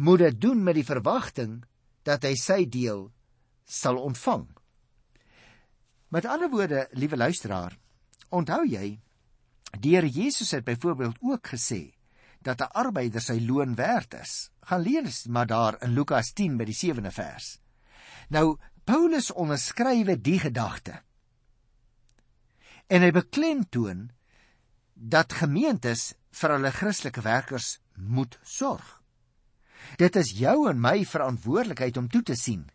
moet 0.00 0.24
dit 0.24 0.40
doen 0.40 0.62
met 0.64 0.78
die 0.78 0.86
verwagting 0.86 1.60
dat 2.08 2.24
hy 2.24 2.32
sy 2.40 2.64
deel 2.64 3.10
sal 3.68 4.00
ontvang. 4.00 4.46
Met 6.10 6.26
ander 6.26 6.50
woorde, 6.50 6.88
liewe 6.98 7.16
luisteraar, 7.20 7.76
onthou 8.34 8.64
jy, 8.66 8.98
die 9.78 9.94
Here 9.94 10.08
Jesus 10.08 10.50
het 10.56 10.64
byvoorbeeld 10.64 11.20
ook 11.20 11.52
gesê 11.52 11.92
dat 12.42 12.60
'n 12.60 12.72
arbeider 12.72 13.20
sy 13.20 13.38
loon 13.46 13.74
werd 13.74 14.14
is. 14.14 14.50
Gaan 14.60 14.80
lees 14.80 15.26
maar 15.26 15.46
daar 15.46 15.82
in 15.82 15.92
Lukas 15.92 16.32
10 16.32 16.56
by 16.56 16.64
die 16.64 16.74
7de 16.74 17.10
vers. 17.10 17.60
Nou 18.28 18.58
Paulus 18.84 19.30
onderskrywe 19.32 20.20
die 20.20 20.38
gedagte. 20.38 21.02
En 22.86 23.02
hy 23.02 23.10
beklemtoon 23.10 24.10
dat 25.00 25.32
gemeentes 25.32 26.12
vir 26.36 26.52
hulle 26.54 26.70
Christelike 26.76 27.22
werkers 27.24 27.78
moet 27.96 28.36
sorg. 28.44 28.98
Dit 29.96 30.16
is 30.20 30.34
jou 30.36 30.68
en 30.68 30.80
my 30.80 31.06
verantwoordelikheid 31.08 31.96
om 31.96 32.08
toe 32.08 32.22
te 32.22 32.36
sien 32.36 32.66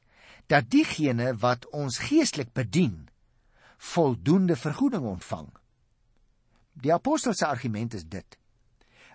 dat 0.49 0.69
diegene 0.73 1.35
wat 1.41 1.67
ons 1.69 1.99
geestelik 2.01 2.51
bedien 2.53 3.05
voldoende 3.77 4.55
vergoeding 4.57 5.05
ontvang. 5.05 5.49
Die 6.73 6.93
apostel 6.93 7.33
se 7.33 7.45
argument 7.45 7.93
is 7.93 8.05
dit: 8.05 8.37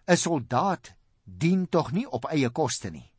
'n 0.06 0.16
Soldaat 0.16 0.94
dien 1.24 1.68
tog 1.68 1.92
nie 1.92 2.06
op 2.06 2.24
eie 2.30 2.50
koste 2.50 2.90
nie. 2.90 3.10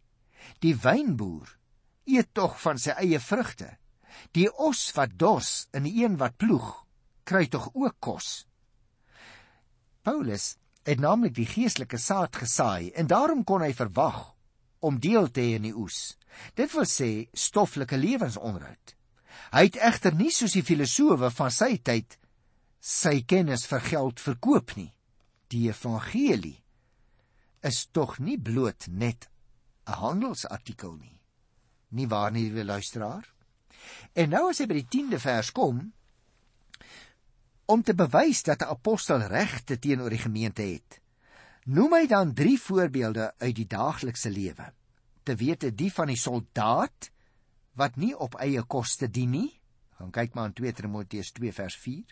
Die 0.59 0.75
wynboer 0.75 1.57
eet 2.05 2.33
tog 2.33 2.61
van 2.61 2.79
sy 2.79 2.95
eie 2.97 3.19
vrugte. 3.19 3.77
Die 4.31 4.49
os 4.49 4.91
wat 4.95 5.11
dors 5.15 5.67
en 5.71 5.83
die 5.83 6.03
een 6.03 6.17
wat 6.17 6.37
ploeg, 6.37 6.85
kry 7.23 7.47
tog 7.47 7.69
ook 7.73 7.95
kos. 7.99 8.47
Paulus 10.01 10.55
het 10.87 10.99
naamlik 10.99 11.35
die 11.37 11.45
geestelike 11.45 11.97
saad 12.01 12.35
gesaai 12.35 12.91
en 12.97 13.07
daarom 13.07 13.43
kon 13.43 13.61
hy 13.61 13.73
verwag 13.77 14.31
om 14.81 14.97
deel 14.99 15.29
te 15.29 15.43
hê 15.45 15.59
in 15.59 15.67
die 15.67 15.75
oes. 15.77 16.15
Dit 16.57 16.73
wil 16.73 16.87
sê 16.89 17.27
stoffelike 17.37 17.97
lewensonderhoud. 18.01 18.95
Hy 19.53 19.63
het 19.67 19.77
egter 19.77 20.15
nie 20.17 20.31
soos 20.33 20.55
die 20.57 20.65
filosowe 20.65 21.29
van 21.37 21.53
sy 21.53 21.75
tyd 21.77 22.17
sy 22.81 23.21
kennis 23.29 23.67
vir 23.69 23.83
geld 23.91 24.23
verkoop 24.23 24.73
nie. 24.79 24.89
Die 25.53 25.67
evangelie 25.69 26.57
is 27.61 27.85
tog 27.93 28.17
nie 28.19 28.39
bloot 28.41 28.87
net 28.87 29.29
'n 29.85 29.99
handelsartikel 30.01 30.95
nie. 30.97 31.19
Nie 31.91 32.07
waar 32.07 32.31
nie, 32.31 32.49
liewe 32.49 32.63
luisteraar? 32.63 33.25
En 34.15 34.29
nou 34.29 34.49
as 34.49 34.59
hy 34.59 34.65
by 34.65 34.73
die 34.81 34.89
10de 34.89 35.19
vers 35.19 35.51
kom 35.51 35.91
om 37.65 37.83
te 37.83 37.93
bewys 37.93 38.43
dat 38.43 38.61
'n 38.61 38.71
apostel 38.71 39.21
regte 39.21 39.79
teenoor 39.79 40.09
die 40.09 40.23
gemeente 40.25 40.61
het, 40.61 41.01
noem 41.65 41.93
hy 41.93 42.07
dan 42.07 42.33
drie 42.33 42.59
voorbeelde 42.59 43.33
uit 43.37 43.55
die 43.55 43.67
daaglikse 43.67 44.29
lewe. 44.29 44.73
Te 45.23 45.35
wete 45.35 45.75
die 45.75 45.91
van 45.93 46.07
die 46.07 46.17
soldaat 46.17 47.11
wat 47.73 47.95
nie 47.95 48.17
op 48.17 48.35
eie 48.35 48.63
koste 48.63 49.07
dien 49.07 49.29
nie. 49.29 49.61
Gaan 49.97 50.11
kyk 50.11 50.33
maar 50.33 50.45
in 50.45 50.53
2 50.53 50.73
Timoteus 50.73 51.31
2 51.31 51.53
vers 51.53 51.75
4. 51.75 52.03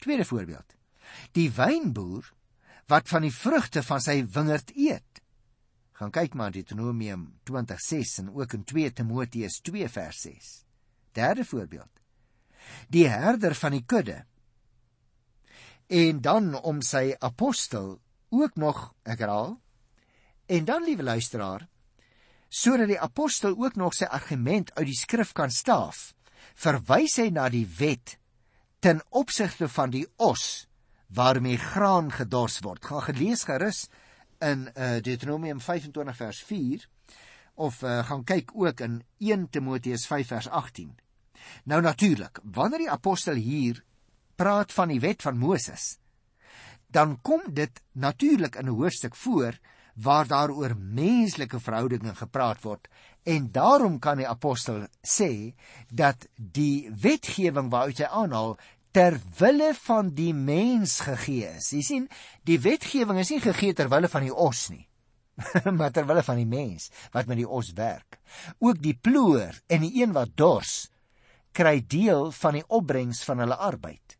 Tweede 0.00 0.24
voorbeeld. 0.24 0.76
Die 1.32 1.50
wynboer 1.50 2.32
wat 2.86 3.08
van 3.08 3.22
die 3.22 3.34
vrugte 3.34 3.82
van 3.82 4.00
sy 4.00 4.24
wingerd 4.34 4.72
eet. 4.74 5.20
Gaan 6.00 6.10
kyk 6.10 6.34
maar 6.34 6.46
in 6.46 6.52
Deuteronomium 6.52 7.26
20:6 7.44 8.18
en 8.18 8.32
ook 8.34 8.52
in 8.56 8.64
2 8.64 8.92
Timoteus 8.92 9.60
2 9.60 9.88
vers 9.88 10.20
6. 10.20 10.64
Derde 11.12 11.44
voorbeeld. 11.44 12.00
Die 12.88 13.06
herder 13.08 13.54
van 13.54 13.70
die 13.70 13.84
kudde. 13.84 14.24
En 15.90 16.20
dan 16.22 16.54
om 16.54 16.78
sy 16.86 17.16
apostel 17.18 17.96
ook 18.30 18.54
nog, 18.54 18.92
ek 19.02 19.24
herhaal. 19.24 19.56
En 20.46 20.64
dan 20.64 20.84
liewe 20.86 21.02
luisteraar, 21.02 21.66
sodat 22.48 22.92
die 22.92 23.00
apostel 23.00 23.56
ook 23.58 23.74
nog 23.74 23.96
sy 23.98 24.06
argument 24.06 24.70
uit 24.76 24.86
die 24.86 24.98
skrif 24.98 25.32
kan 25.34 25.50
staaf, 25.50 26.12
verwys 26.54 27.18
hy 27.18 27.28
na 27.34 27.48
die 27.50 27.66
wet 27.78 28.20
ten 28.78 29.02
opsigte 29.10 29.66
van 29.68 29.90
die 29.90 30.06
os 30.22 30.68
waarmee 31.10 31.58
graan 31.58 32.12
gedors 32.14 32.60
word. 32.62 32.86
Gaan 32.86 33.08
gelees 33.10 33.42
gerus 33.50 33.88
in 34.38 34.68
uh, 34.70 35.02
Deuteronomium 35.02 35.58
25 35.60 36.16
vers 36.16 36.42
4 36.46 36.86
of 37.60 37.82
uh, 37.82 37.98
gaan 38.06 38.22
kyk 38.24 38.54
ook 38.54 38.80
in 38.86 39.02
1 39.18 39.48
Timoteus 39.50 40.06
5 40.06 40.26
vers 40.36 40.48
18. 40.48 40.94
Nou 41.66 41.82
natuurlik, 41.82 42.38
wanneer 42.44 42.86
die 42.86 42.92
apostel 42.94 43.34
hier 43.34 43.82
praat 44.40 44.72
van 44.72 44.88
die 44.88 45.00
wet 45.02 45.22
van 45.26 45.36
Moses, 45.38 45.98
dan 46.88 47.18
kom 47.22 47.42
dit 47.54 47.82
natuurlik 47.92 48.56
in 48.56 48.66
'n 48.66 48.78
hoofstuk 48.80 49.16
voor 49.16 49.58
waar 49.94 50.26
daar 50.26 50.50
oor 50.50 50.74
menslike 50.76 51.60
verhoudinge 51.60 52.14
gepraat 52.14 52.62
word 52.62 52.88
en 53.22 53.50
daarom 53.52 53.98
kan 53.98 54.16
die 54.16 54.28
apostel 54.28 54.86
sê 55.04 55.54
dat 55.92 56.26
die 56.36 56.90
wetgewing 57.02 57.70
waaruit 57.70 57.98
hy 57.98 58.08
aanhaal 58.08 58.56
ter 58.90 59.20
wille 59.38 59.74
van 59.74 60.10
die 60.14 60.32
mens 60.34 61.00
gegee 61.00 61.46
is. 61.56 61.70
Jy 61.70 61.82
sien, 61.82 62.06
die 62.42 62.58
wetgewing 62.58 63.20
is 63.22 63.30
nie 63.30 63.40
gegee 63.40 63.74
ter 63.76 63.90
wille 63.92 64.08
van 64.08 64.24
die 64.26 64.34
os 64.34 64.68
nie, 64.70 64.86
maar 65.78 65.92
ter 65.92 66.06
wille 66.08 66.22
van 66.26 66.40
die 66.40 66.48
mens 66.48 66.90
wat 67.12 67.26
met 67.26 67.38
die 67.38 67.48
os 67.48 67.72
werk. 67.72 68.18
Ook 68.58 68.80
die 68.82 68.96
ploer 68.96 69.60
en 69.68 69.80
die 69.86 70.02
een 70.02 70.12
wat 70.16 70.34
dors 70.34 70.88
kry 71.52 71.80
deel 71.86 72.30
van 72.32 72.58
die 72.58 72.66
opbrengs 72.68 73.22
van 73.26 73.42
hulle 73.42 73.56
arbeid. 73.56 74.19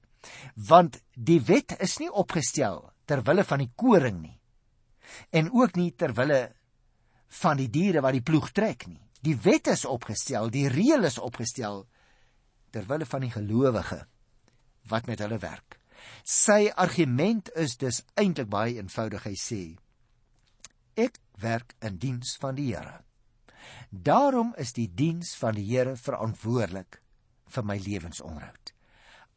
Want 0.54 1.00
die 1.14 1.40
wet 1.40 1.76
is 1.80 1.98
nie 1.98 2.10
opgestel 2.10 2.82
ter 3.08 3.22
wille 3.26 3.44
van 3.44 3.62
die 3.64 3.72
koring 3.74 4.20
nie 4.22 4.36
en 5.34 5.50
ook 5.50 5.74
nie 5.74 5.90
ter 5.98 6.12
wille 6.14 6.40
van 7.40 7.58
die 7.58 7.70
diere 7.70 8.02
wat 8.04 8.14
die 8.14 8.24
ploeg 8.26 8.50
trek 8.54 8.86
nie. 8.86 9.00
Die 9.20 9.36
wet 9.36 9.68
is 9.68 9.84
opgestel, 9.84 10.48
die 10.50 10.68
reël 10.70 11.04
is 11.04 11.18
opgestel 11.18 11.84
ter 12.70 12.86
wille 12.88 13.06
van 13.06 13.26
die 13.26 13.32
gelowige 13.34 14.04
wat 14.90 15.06
met 15.10 15.20
hulle 15.22 15.38
werk. 15.42 15.76
Sy 16.24 16.70
argument 16.80 17.50
is 17.58 17.76
dus 17.80 18.00
eintlik 18.18 18.48
baie 18.50 18.78
eenvoudig. 18.78 19.26
Hy 19.28 19.36
sê: 19.36 19.62
Ek 20.96 21.20
werk 21.42 21.74
in 21.84 21.98
diens 22.00 22.36
van 22.40 22.56
die 22.56 22.70
Here. 22.72 23.02
Daarom 23.90 24.54
is 24.56 24.72
die 24.72 24.88
diens 24.88 25.34
van 25.36 25.58
die 25.58 25.66
Here 25.68 25.96
verantwoordelik 25.96 27.00
vir 27.50 27.66
my 27.66 27.76
lewensonderhoud. 27.82 28.72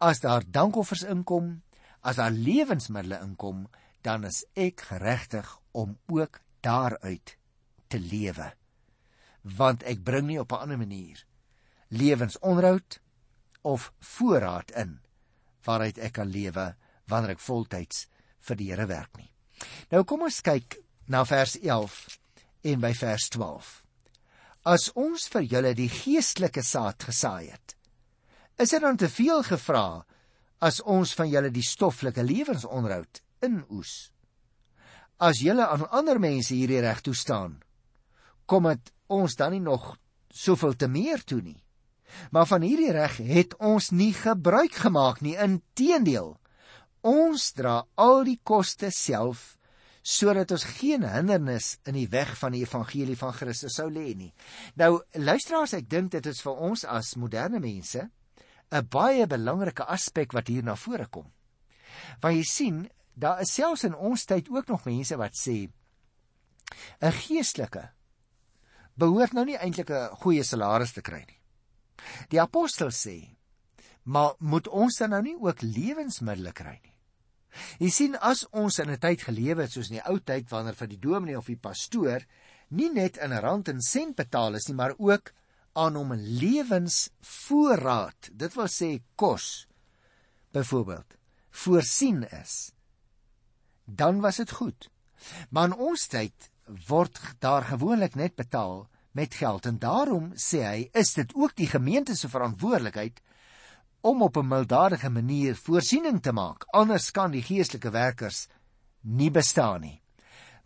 As 0.04 0.20
daar 0.20 0.44
dankoffers 0.44 1.06
inkom, 1.08 1.62
as 2.04 2.20
daar 2.20 2.34
lewensmiddels 2.36 3.24
inkom, 3.24 3.68
dan 4.04 4.26
is 4.28 4.44
ek 4.60 4.84
geregtig 4.90 5.48
om 5.72 5.96
ook 6.12 6.42
daaruit 6.60 7.38
te 7.88 8.00
lewe. 8.00 8.50
Want 9.44 9.84
ek 9.88 10.04
bring 10.04 10.28
nie 10.28 10.40
op 10.40 10.52
'n 10.52 10.64
ander 10.68 10.78
manier 10.78 11.24
lewensonderhoud 11.94 13.00
of 13.62 13.92
voorraad 14.00 14.72
in 14.72 15.00
waaruit 15.64 15.98
ek 15.98 16.14
kan 16.18 16.28
lewe 16.28 16.76
wanneer 17.08 17.36
ek 17.36 17.44
voltyds 17.44 18.08
vir 18.48 18.60
die 18.60 18.70
Here 18.72 18.88
werk 18.90 19.18
nie. 19.18 19.30
Nou 19.92 20.04
kom 20.04 20.26
ons 20.28 20.42
kyk 20.42 20.80
na 21.08 21.24
vers 21.26 21.56
11 21.62 22.20
en 22.64 22.82
by 22.84 22.94
vers 22.94 23.30
12. 23.30 23.72
As 24.66 24.90
ons 24.96 25.28
vir 25.28 25.48
julle 25.54 25.74
die 25.76 25.90
geestelike 25.92 26.64
saad 26.64 27.04
gesaai 27.04 27.52
het, 27.52 27.76
is 28.58 28.74
dit 28.74 28.82
dan 28.82 28.98
te 28.98 29.10
veel 29.10 29.44
gevra 29.44 30.04
as 30.64 30.82
ons 30.82 31.14
van 31.18 31.30
julle 31.30 31.52
die 31.52 31.66
stoffelike 31.66 32.24
lewensonderhoud 32.24 33.22
inoes. 33.44 34.12
As 35.20 35.42
julle 35.44 35.66
aan 35.68 35.88
ander 35.92 36.20
mense 36.20 36.54
hierdie 36.56 36.82
reg 36.84 37.02
toestaan, 37.04 37.60
kom 38.46 38.70
dit 38.72 38.94
ons 39.14 39.36
dan 39.40 39.54
nie 39.56 39.64
nog 39.64 39.96
soveel 40.34 40.76
te 40.76 40.88
meer 40.88 41.24
toe 41.24 41.42
nie. 41.42 41.60
Maar 42.32 42.48
van 42.50 42.62
hierdie 42.66 42.92
reg 42.94 43.18
het 43.26 43.56
ons 43.58 43.90
nie 43.92 44.14
gebruik 44.14 44.76
gemaak 44.86 45.22
nie. 45.26 45.36
Inteendeel, 45.40 46.36
ons 47.02 47.52
dra 47.58 47.82
al 48.00 48.24
die 48.28 48.40
koste 48.44 48.92
self 48.94 49.54
sodat 50.04 50.52
ons 50.52 50.66
geen 50.82 51.06
hindernis 51.08 51.78
in 51.88 51.96
die 51.96 52.10
weg 52.12 52.34
van 52.36 52.52
die 52.52 52.66
evangelie 52.66 53.16
van 53.16 53.32
Christus 53.32 53.78
sou 53.80 53.86
lê 53.88 54.10
nie. 54.20 54.34
Nou 54.76 54.98
luisteraars, 55.16 55.78
ek 55.80 55.88
dink 55.88 56.12
dit 56.12 56.28
is 56.28 56.42
vir 56.44 56.60
ons 56.60 56.84
as 56.84 57.14
moderne 57.16 57.62
mense 57.64 58.04
'n 58.74 58.88
baie 58.90 59.28
belangrike 59.28 59.86
aspek 59.86 60.34
wat 60.34 60.48
hier 60.48 60.64
na 60.64 60.76
vore 60.76 61.06
kom. 61.06 61.32
Want 62.22 62.36
jy 62.36 62.44
sien, 62.44 62.90
daar 63.14 63.42
is 63.42 63.54
selfs 63.54 63.84
in 63.84 63.96
ons 63.96 64.26
tyd 64.26 64.50
ook 64.50 64.68
nog 64.68 64.86
mense 64.86 65.18
wat 65.18 65.38
sê 65.38 65.70
'n 67.02 67.12
geestelike 67.12 67.92
behoort 68.98 69.34
nou 69.34 69.46
nie 69.46 69.58
eintlik 69.58 69.90
'n 69.90 70.16
goeie 70.24 70.44
salaris 70.44 70.94
te 70.94 71.02
kry 71.02 71.22
nie. 71.28 71.40
Die 72.30 72.42
apostel 72.42 72.90
sê, 72.90 73.36
maar 74.04 74.34
moet 74.40 74.68
ons 74.68 74.98
dan 74.98 75.10
nou 75.10 75.22
nie 75.22 75.38
ook 75.40 75.62
lewensmiddels 75.62 76.54
kry 76.54 76.80
nie? 76.82 76.94
Jy 77.80 77.90
sien 77.90 78.16
as 78.16 78.46
ons 78.52 78.80
in 78.80 78.90
'n 78.90 79.00
tyd 79.00 79.22
gelewe 79.22 79.62
het 79.62 79.72
soos 79.72 79.90
in 79.90 80.00
die 80.00 80.08
ou 80.10 80.20
tyd 80.20 80.50
wanneer 80.50 80.76
vir 80.76 80.88
die 80.88 80.98
dominee 80.98 81.38
of 81.38 81.46
die 81.46 81.56
pastoor 81.56 82.26
nie 82.70 82.90
net 82.90 83.18
in 83.18 83.32
rand 83.32 83.70
en 83.70 83.82
sent 83.82 84.16
betaal 84.16 84.56
is 84.56 84.68
nie, 84.68 84.76
maar 84.76 84.96
ook 84.98 85.32
aan 85.74 85.96
hom 85.96 86.14
lewensvoorraad, 86.14 88.30
dit 88.32 88.54
wil 88.54 88.70
sê 88.70 89.02
kos 89.16 89.68
byvoorbeeld, 90.54 91.18
voorsien 91.50 92.30
is 92.30 92.74
dan 93.86 94.20
was 94.20 94.36
dit 94.36 94.52
goed. 94.52 94.90
Maar 95.50 95.72
in 95.72 95.76
ons 95.76 96.08
tyd 96.08 96.50
word 96.88 97.20
daar 97.40 97.64
gewoonlik 97.64 98.16
net 98.16 98.36
betaal 98.36 98.88
met 99.12 99.36
geld 99.36 99.66
en 99.66 99.80
daarom 99.80 100.32
sê 100.40 100.64
hy 100.64 100.90
is 100.94 101.14
dit 101.14 101.36
ook 101.36 101.56
die 101.56 101.68
gemeente 101.68 102.16
se 102.16 102.30
verantwoordelikheid 102.30 103.22
om 104.02 104.22
op 104.22 104.38
'n 104.38 104.48
mildadige 104.48 105.10
manier 105.10 105.56
voorsiening 105.56 106.22
te 106.22 106.32
maak 106.32 106.66
anders 106.72 107.12
kan 107.12 107.32
die 107.32 107.44
geestelike 107.44 107.90
werkers 107.90 108.48
nie 109.02 109.32
bestaan 109.32 109.82
nie. 109.82 110.02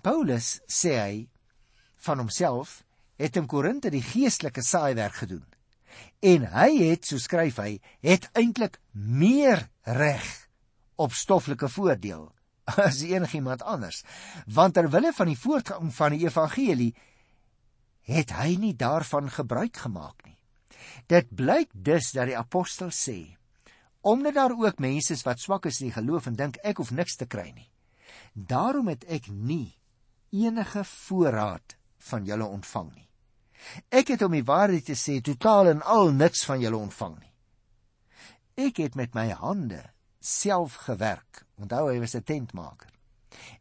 Paulus 0.02 0.60
sê 0.68 0.94
hy 1.00 1.30
van 1.96 2.18
homself 2.18 2.84
het 3.18 3.38
in 3.38 3.48
Korinte 3.50 3.92
die 3.94 4.04
geestelike 4.06 4.64
saaiwerk 4.64 5.22
gedoen. 5.24 5.46
En 6.22 6.48
hy 6.54 6.70
het, 6.90 7.06
so 7.06 7.18
skryf 7.22 7.60
hy, 7.62 7.78
het 8.06 8.30
eintlik 8.38 8.80
meer 8.94 9.68
reg 9.84 10.28
op 10.98 11.14
stoffelike 11.14 11.70
voordeel 11.70 12.28
as 12.88 13.02
enigiemand 13.02 13.64
anders. 13.64 14.04
Want 14.46 14.76
ter 14.78 14.90
wille 14.94 15.14
van 15.16 15.32
die 15.32 15.40
voortgang 15.40 15.94
van 15.96 16.16
die 16.16 16.26
evangelie 16.26 16.94
het 18.08 18.32
hy 18.36 18.56
nie 18.60 18.76
daarvan 18.76 19.30
gebruik 19.32 19.78
gemaak 19.84 20.24
nie. 20.26 20.38
Dit 21.08 21.34
blyk 21.36 21.72
dus 21.74 22.14
dat 22.16 22.30
die 22.32 22.38
apostel 22.38 22.94
sê 22.94 23.38
omdat 24.08 24.38
daar 24.38 24.54
ook 24.56 24.80
mense 24.80 25.12
is 25.14 25.24
wat 25.28 25.42
swak 25.44 25.66
is 25.68 25.82
in 25.82 25.90
die 25.90 25.96
geloof 25.98 26.30
en 26.30 26.38
dink 26.40 26.60
ek 26.64 26.78
hoef 26.80 26.94
niks 26.96 27.18
te 27.20 27.26
kry 27.28 27.50
nie. 27.52 27.68
Daarom 28.32 28.88
het 28.88 29.04
ek 29.12 29.28
nie 29.28 29.76
enige 30.32 30.86
voorraad 30.88 31.76
van 32.08 32.24
julle 32.24 32.46
ontvang 32.46 32.94
nie. 32.94 33.07
Ek 33.90 34.08
het 34.14 34.22
om 34.22 34.32
die 34.32 34.46
waarheid 34.46 34.86
te 34.86 34.96
sê 34.96 35.20
totaal 35.22 35.74
en 35.74 35.82
al 35.82 36.12
niks 36.12 36.46
van 36.46 36.62
julle 36.62 36.78
ontvang 36.78 37.16
nie. 37.20 37.34
Ek 38.68 38.82
het 38.82 38.96
met 38.96 39.14
my 39.14 39.30
hande 39.38 39.84
self 40.20 40.80
gewerk. 40.88 41.46
Onthou 41.58 41.88
hy 41.92 42.00
was 42.00 42.16
'n 42.16 42.24
tentmaker. 42.24 42.90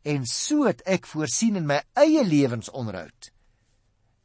En 0.02 0.26
so 0.26 0.64
het 0.64 0.82
ek 0.86 1.06
voorsien 1.06 1.56
in 1.56 1.66
my 1.66 1.82
eie 1.94 2.24
lewensonderhoud. 2.24 3.30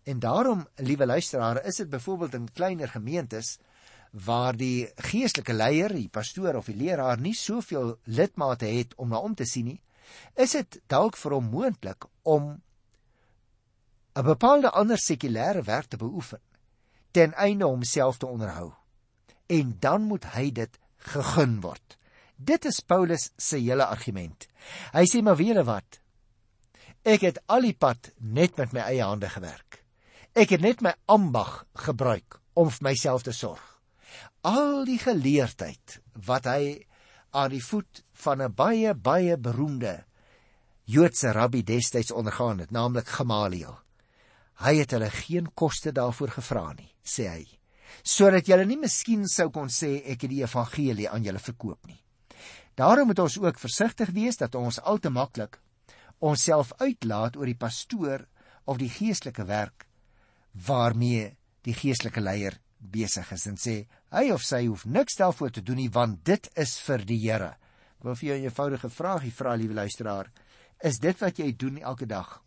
En 0.04 0.20
daarom, 0.20 0.68
liewe 0.76 1.06
luisteraars, 1.06 1.66
is 1.66 1.76
dit 1.76 1.90
byvoorbeeld 1.90 2.34
in 2.34 2.54
kleiner 2.54 2.88
gemeentes 2.88 3.58
waar 4.12 4.58
die 4.58 4.90
geestelike 4.96 5.54
leier, 5.54 5.94
die 5.94 6.10
pastoor 6.10 6.56
of 6.56 6.66
die 6.66 6.76
leraar 6.76 7.20
nie 7.20 7.36
soveel 7.36 7.98
lidmate 8.04 8.66
het 8.66 8.96
om 8.96 9.10
na 9.10 9.18
om 9.18 9.36
te 9.36 9.46
sien 9.46 9.66
nie, 9.66 9.82
is 10.36 10.52
dit 10.52 10.82
dalk 10.88 11.18
vir 11.18 11.38
hom 11.38 11.48
moontlik 11.54 12.08
om 12.28 12.58
'n 14.16 14.24
bepaalde 14.24 14.70
ander 14.70 14.98
sekulêre 14.98 15.64
werk 15.64 15.88
te 15.90 15.98
beoefen 15.98 16.40
ten 17.12 17.34
einde 17.34 17.66
homself 17.66 18.18
te 18.18 18.26
onderhou. 18.26 18.74
En 19.48 19.78
dan 19.80 20.02
moet 20.02 20.26
hy 20.34 20.52
dit 20.52 20.80
gegun 20.98 21.60
word. 21.62 21.98
Dit 22.36 22.66
is 22.66 22.80
Paulus 22.80 23.32
se 23.38 23.58
hele 23.58 23.86
argument. 23.86 24.48
Hy 24.94 25.06
sê 25.06 25.22
maar 25.22 25.36
weer 25.36 25.64
wat. 25.64 26.00
Ek 27.04 27.22
het 27.22 27.42
al 27.46 27.62
die 27.62 27.76
pad 27.76 28.12
net 28.18 28.56
met 28.58 28.72
my 28.72 28.80
eie 28.80 29.04
hande 29.04 29.30
gewerk. 29.30 29.84
Ek 30.34 30.50
het 30.50 30.62
net 30.62 30.82
my 30.82 30.94
ambag 31.06 31.66
gebruik 31.74 32.40
om 32.54 32.70
vir 32.70 32.92
myself 32.92 33.24
te 33.24 33.32
sorg 33.32 33.72
al 34.42 34.86
die 34.90 34.98
geleerdheid 35.02 36.00
wat 36.26 36.48
hy 36.50 36.88
aan 37.38 37.54
die 37.54 37.64
voet 37.64 38.04
van 38.24 38.42
'n 38.42 38.54
baie 38.54 38.94
baie 38.94 39.38
beroemde 39.38 40.04
Joodse 40.84 41.32
rabbi 41.32 41.64
destyds 41.64 42.12
ondergaan 42.12 42.60
het, 42.60 42.72
naamlik 42.72 43.08
Gamaliel. 43.08 43.80
Hy 44.62 44.76
het 44.78 44.94
hulle 44.94 45.10
geen 45.10 45.48
koste 45.58 45.92
daarvoor 45.92 46.36
gevra 46.38 46.68
nie, 46.78 46.90
sê 47.02 47.28
hy, 47.32 47.46
sodat 48.06 48.48
julle 48.48 48.66
nie 48.70 48.78
miskien 48.78 49.26
sou 49.30 49.50
kon 49.50 49.72
sê 49.74 50.04
ek 50.14 50.28
het 50.28 50.32
die 50.32 50.44
evangelie 50.44 51.10
aan 51.10 51.26
julle 51.26 51.42
verkoop 51.42 51.88
nie. 51.90 51.98
Daarom 52.78 53.10
moet 53.10 53.20
ons 53.20 53.38
ook 53.42 53.60
versigtig 53.60 54.14
wees 54.16 54.38
dat 54.38 54.56
ons 54.56 54.80
al 54.80 55.02
te 55.02 55.10
maklik 55.10 55.58
onsself 56.22 56.72
uitlaat 56.78 57.36
oor 57.38 57.50
die 57.50 57.58
pastoor 57.58 58.28
of 58.70 58.78
die 58.78 58.90
geestelike 58.90 59.48
werk 59.50 59.88
waarmee 60.68 61.32
die 61.66 61.74
geestelike 61.74 62.22
leier 62.22 62.60
besig 62.78 63.32
is 63.34 63.48
en 63.50 63.58
sê 63.58 63.76
hy 64.14 64.30
of 64.34 64.46
sy 64.46 64.66
hoef 64.68 64.86
niks 64.86 65.18
daarvoor 65.18 65.52
te 65.58 65.66
doen 65.66 65.82
nie 65.82 65.90
want 65.94 66.22
dit 66.26 66.50
is 66.56 66.78
vir 66.86 67.06
die 67.06 67.20
Here. 67.26 67.56
Ek 67.98 68.06
wil 68.06 68.16
vir 68.16 68.28
jou 68.30 68.38
'n 68.38 68.46
eenvoudige 68.46 68.90
vraagie 68.90 69.32
vra, 69.32 69.56
liewe 69.56 69.74
luisteraar. 69.74 70.32
Is 70.84 70.98
dit 71.00 71.18
wat 71.20 71.38
jy 71.38 71.52
doen 71.52 71.78
elke 71.78 72.06
dag? 72.06 72.42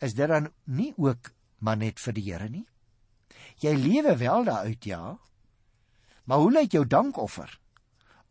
Is 0.00 0.14
dit 0.14 0.28
dan 0.28 0.50
nie 0.64 0.92
ook 0.96 1.30
maar 1.58 1.76
net 1.76 2.00
vir 2.00 2.16
die 2.16 2.24
Here 2.30 2.48
nie? 2.48 2.66
Jy 3.62 3.74
lewe 3.78 4.16
wel 4.18 4.44
daaruit 4.44 4.84
ja. 4.84 5.18
Maar 6.24 6.38
hoe 6.38 6.52
lyk 6.52 6.72
jou 6.72 6.84
dankoffer? 6.86 7.50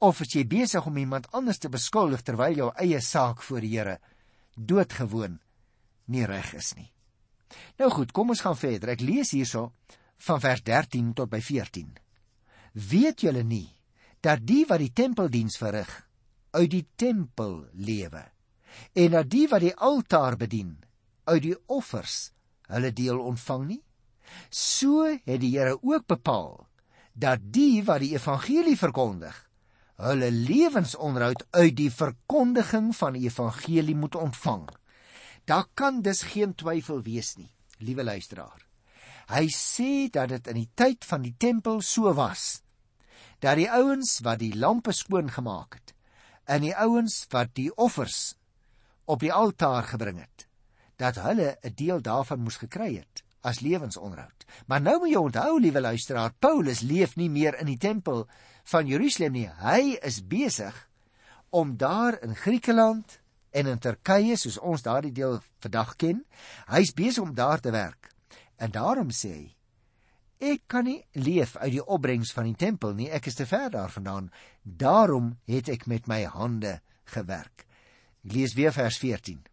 Of 0.03 0.19
is 0.21 0.33
jy 0.35 0.43
besig 0.47 0.85
om 0.85 0.97
iemand 0.97 1.29
anders 1.31 1.61
te 1.63 1.69
beskuldig 1.71 2.25
terwyl 2.27 2.57
jou 2.57 2.71
eie 2.75 2.99
saak 3.01 3.41
voor 3.41 3.63
die 3.63 3.75
Here 3.77 3.99
doodgewoon 4.55 5.39
nie 6.11 6.25
reg 6.27 6.53
is 6.53 6.73
nie? 6.75 6.89
Nou 7.79 7.89
goed, 7.93 8.11
kom 8.11 8.33
ons 8.33 8.41
gaan 8.43 8.57
verder. 8.57 8.93
Ek 8.93 9.03
lees 9.05 9.31
hierso 9.31 9.71
van 10.27 10.41
vers 10.43 10.63
13 10.65 11.13
tot 11.17 11.31
by 11.31 11.39
14. 11.41 11.93
Weet 12.73 13.23
julle 13.25 13.43
nie 13.45 13.69
dat 14.23 14.43
die 14.47 14.63
wat 14.69 14.81
die 14.81 14.93
tempeldiens 14.95 15.57
verrig 15.59 15.91
uit 16.53 16.69
die 16.71 16.85
tempel 16.95 17.63
lewe 17.73 18.23
en 18.97 19.15
dat 19.17 19.29
die 19.29 19.45
wat 19.51 19.63
die 19.65 19.75
altaar 19.75 20.37
bedien 20.39 20.77
uit 21.25 21.43
die 21.43 21.57
offers 21.71 22.31
hulle 22.71 22.93
deel 22.95 23.19
ontvang 23.19 23.65
nie? 23.67 23.81
So 24.49 25.05
het 25.07 25.41
die 25.41 25.53
Here 25.57 25.77
ook 25.81 26.07
bepaal 26.07 26.65
dat 27.13 27.43
die 27.53 27.83
wat 27.85 28.01
die 28.01 28.13
evangelie 28.15 28.77
verkondig 28.77 29.35
hulle 30.03 30.31
lewensonderhoud 30.33 31.45
uit 31.53 31.75
die 31.77 31.91
verkondiging 31.93 32.89
van 32.97 33.13
die 33.13 33.27
evangelie 33.29 33.95
moet 33.95 34.15
ontvang. 34.15 34.65
Daar 35.45 35.67
kan 35.73 36.01
dus 36.01 36.23
geen 36.33 36.55
twyfel 36.55 37.03
wees 37.05 37.35
nie, 37.37 37.51
liewe 37.77 38.03
luisteraar. 38.03 38.65
Hy 39.29 39.47
sê 39.53 40.09
dat 40.11 40.33
dit 40.33 40.47
in 40.51 40.59
die 40.63 40.69
tyd 40.75 41.05
van 41.07 41.23
die 41.23 41.35
tempel 41.37 41.81
so 41.81 42.11
was 42.17 42.63
dat 43.43 43.59
die 43.59 43.67
ouens 43.71 44.21
wat 44.23 44.39
die 44.39 44.53
lampe 44.55 44.93
skoon 44.95 45.27
gemaak 45.31 45.75
het 45.75 45.93
en 46.47 46.63
die 46.63 46.75
ouens 46.75 47.25
wat 47.31 47.51
die 47.59 47.69
offers 47.75 48.35
op 49.03 49.19
die 49.19 49.33
altaar 49.35 49.83
gebring 49.89 50.21
het 50.21 50.42
dat 51.03 51.19
hulle 51.19 51.57
'n 51.61 51.75
deel 51.75 52.01
daarvan 52.01 52.39
moes 52.39 52.57
gekry 52.57 52.95
het 52.95 53.23
as 53.41 53.59
lewensonderhoud. 53.59 54.45
Maar 54.67 54.81
nou 54.81 54.99
moet 54.99 55.09
jy 55.09 55.19
onthou, 55.19 55.59
liewe 55.59 55.81
luisteraar, 55.81 56.33
Paulus 56.39 56.79
leef 56.79 57.15
nie 57.15 57.29
meer 57.29 57.59
in 57.59 57.65
die 57.65 57.77
tempel 57.77 58.27
van 58.71 58.87
Jerusalem 58.87 59.35
nie. 59.35 59.49
Hy 59.59 59.97
is 60.01 60.21
besig 60.27 60.89
om 61.49 61.77
daar 61.77 62.21
in 62.23 62.35
Griekeland 62.35 63.19
en 63.51 63.67
in 63.67 63.79
Turkye, 63.79 64.37
soos 64.37 64.57
ons 64.57 64.81
daardie 64.81 65.11
deel 65.11 65.41
vandag 65.59 65.95
ken, 65.95 66.23
hy's 66.71 66.93
besig 66.93 67.23
om 67.23 67.35
daar 67.35 67.59
te 67.59 67.71
werk. 67.71 68.09
En 68.55 68.71
daarom 68.71 69.11
sê 69.11 69.33
hy: 69.33 69.55
Ek 70.39 70.63
kan 70.67 70.83
nie 70.83 71.03
leef 71.11 71.57
uit 71.57 71.71
die 71.71 71.85
opbrengs 71.85 72.31
van 72.31 72.49
die 72.49 72.55
tempel 72.55 72.93
nie, 72.93 73.11
ek 73.11 73.27
is 73.27 73.35
te 73.35 73.45
ver 73.45 73.69
daarvandaan. 73.71 74.31
Daarom 74.63 75.37
het 75.45 75.69
ek 75.69 75.85
met 75.85 76.07
my 76.07 76.23
hande 76.23 76.79
gewerk. 77.03 77.67
Ek 78.23 78.33
lees 78.33 78.55
weer 78.55 78.71
vers 78.71 78.97
14. 78.97 79.43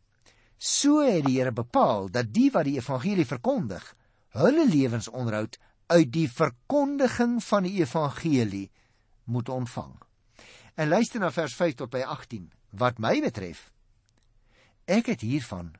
So 0.61 1.01
het 1.01 1.25
die 1.25 1.39
Here 1.39 1.55
bepaal 1.57 2.11
dat 2.13 2.35
die 2.37 2.51
wat 2.53 2.67
die 2.69 2.77
evangelie 2.77 3.25
verkondig, 3.25 3.85
hulle 4.37 4.67
lewensonderhoud 4.69 5.57
uit 5.89 6.11
die 6.13 6.29
verkondiging 6.29 7.39
van 7.43 7.65
die 7.65 7.79
evangelie 7.81 8.67
moet 9.25 9.49
ontvang. 9.49 9.95
En 10.77 10.91
luister 10.93 11.21
na 11.21 11.31
vers 11.33 11.55
5 11.57 11.79
tot 11.81 11.91
by 11.91 12.03
18. 12.05 12.51
Wat 12.77 13.01
my 13.01 13.17
betref, 13.25 13.71
ek 14.85 15.09
het 15.15 15.25
hiervan 15.25 15.73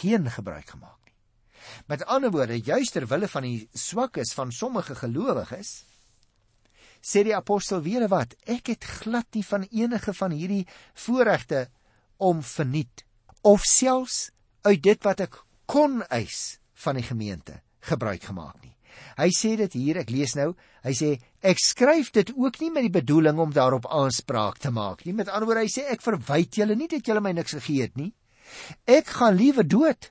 geen 0.00 0.26
gebruik 0.26 0.74
gemaak. 0.74 1.14
Met 1.86 2.02
ander 2.10 2.32
woorde, 2.34 2.58
juis 2.58 2.90
ter 2.90 3.06
wille 3.06 3.28
van 3.30 3.46
die 3.46 3.68
swakkes 3.72 4.34
van 4.34 4.50
sommige 4.52 4.96
gelowiges, 4.98 5.84
sê 7.00 7.22
die 7.22 7.36
apostel 7.36 7.84
weer 7.86 8.08
wat, 8.10 8.34
ek 8.50 8.72
het 8.74 8.88
glad 8.98 9.30
nie 9.38 9.44
van 9.46 9.62
enige 9.70 10.14
van 10.16 10.34
hierdie 10.34 10.66
voorregte 11.06 11.68
om 12.18 12.42
verniet 12.42 13.06
of 13.46 13.64
selfs 13.68 14.30
uit 14.66 14.82
dit 14.82 15.06
wat 15.06 15.24
ek 15.24 15.40
kon 15.70 16.02
eis 16.10 16.58
van 16.84 16.98
die 16.98 17.06
gemeente 17.06 17.60
gebruik 17.86 18.26
gemaak 18.28 18.60
nie. 18.62 18.74
Hy 19.16 19.28
sê 19.32 19.54
dit 19.56 19.72
hier, 19.78 20.00
ek 20.02 20.10
lees 20.12 20.34
nou, 20.36 20.52
hy 20.84 20.92
sê 20.96 21.10
ek 21.46 21.60
skryf 21.62 22.10
dit 22.12 22.32
ook 22.36 22.58
nie 22.60 22.70
met 22.74 22.84
die 22.84 22.94
bedoeling 23.00 23.38
om 23.40 23.52
daarop 23.54 23.86
aanspraak 23.88 24.58
te 24.60 24.72
maak 24.74 25.04
nie. 25.06 25.14
Met 25.16 25.30
ander 25.30 25.48
woorde, 25.48 25.64
hy 25.64 25.72
sê 25.72 25.86
ek 25.92 26.04
verwyd 26.04 26.60
julle 26.60 26.76
nie 26.76 26.88
dat 26.90 27.06
julle 27.06 27.22
my 27.24 27.32
niks 27.36 27.56
gegee 27.56 27.86
het 27.86 27.96
nie. 28.00 28.12
Ek 28.88 29.08
gaan 29.20 29.38
liewe 29.38 29.64
dood 29.64 30.10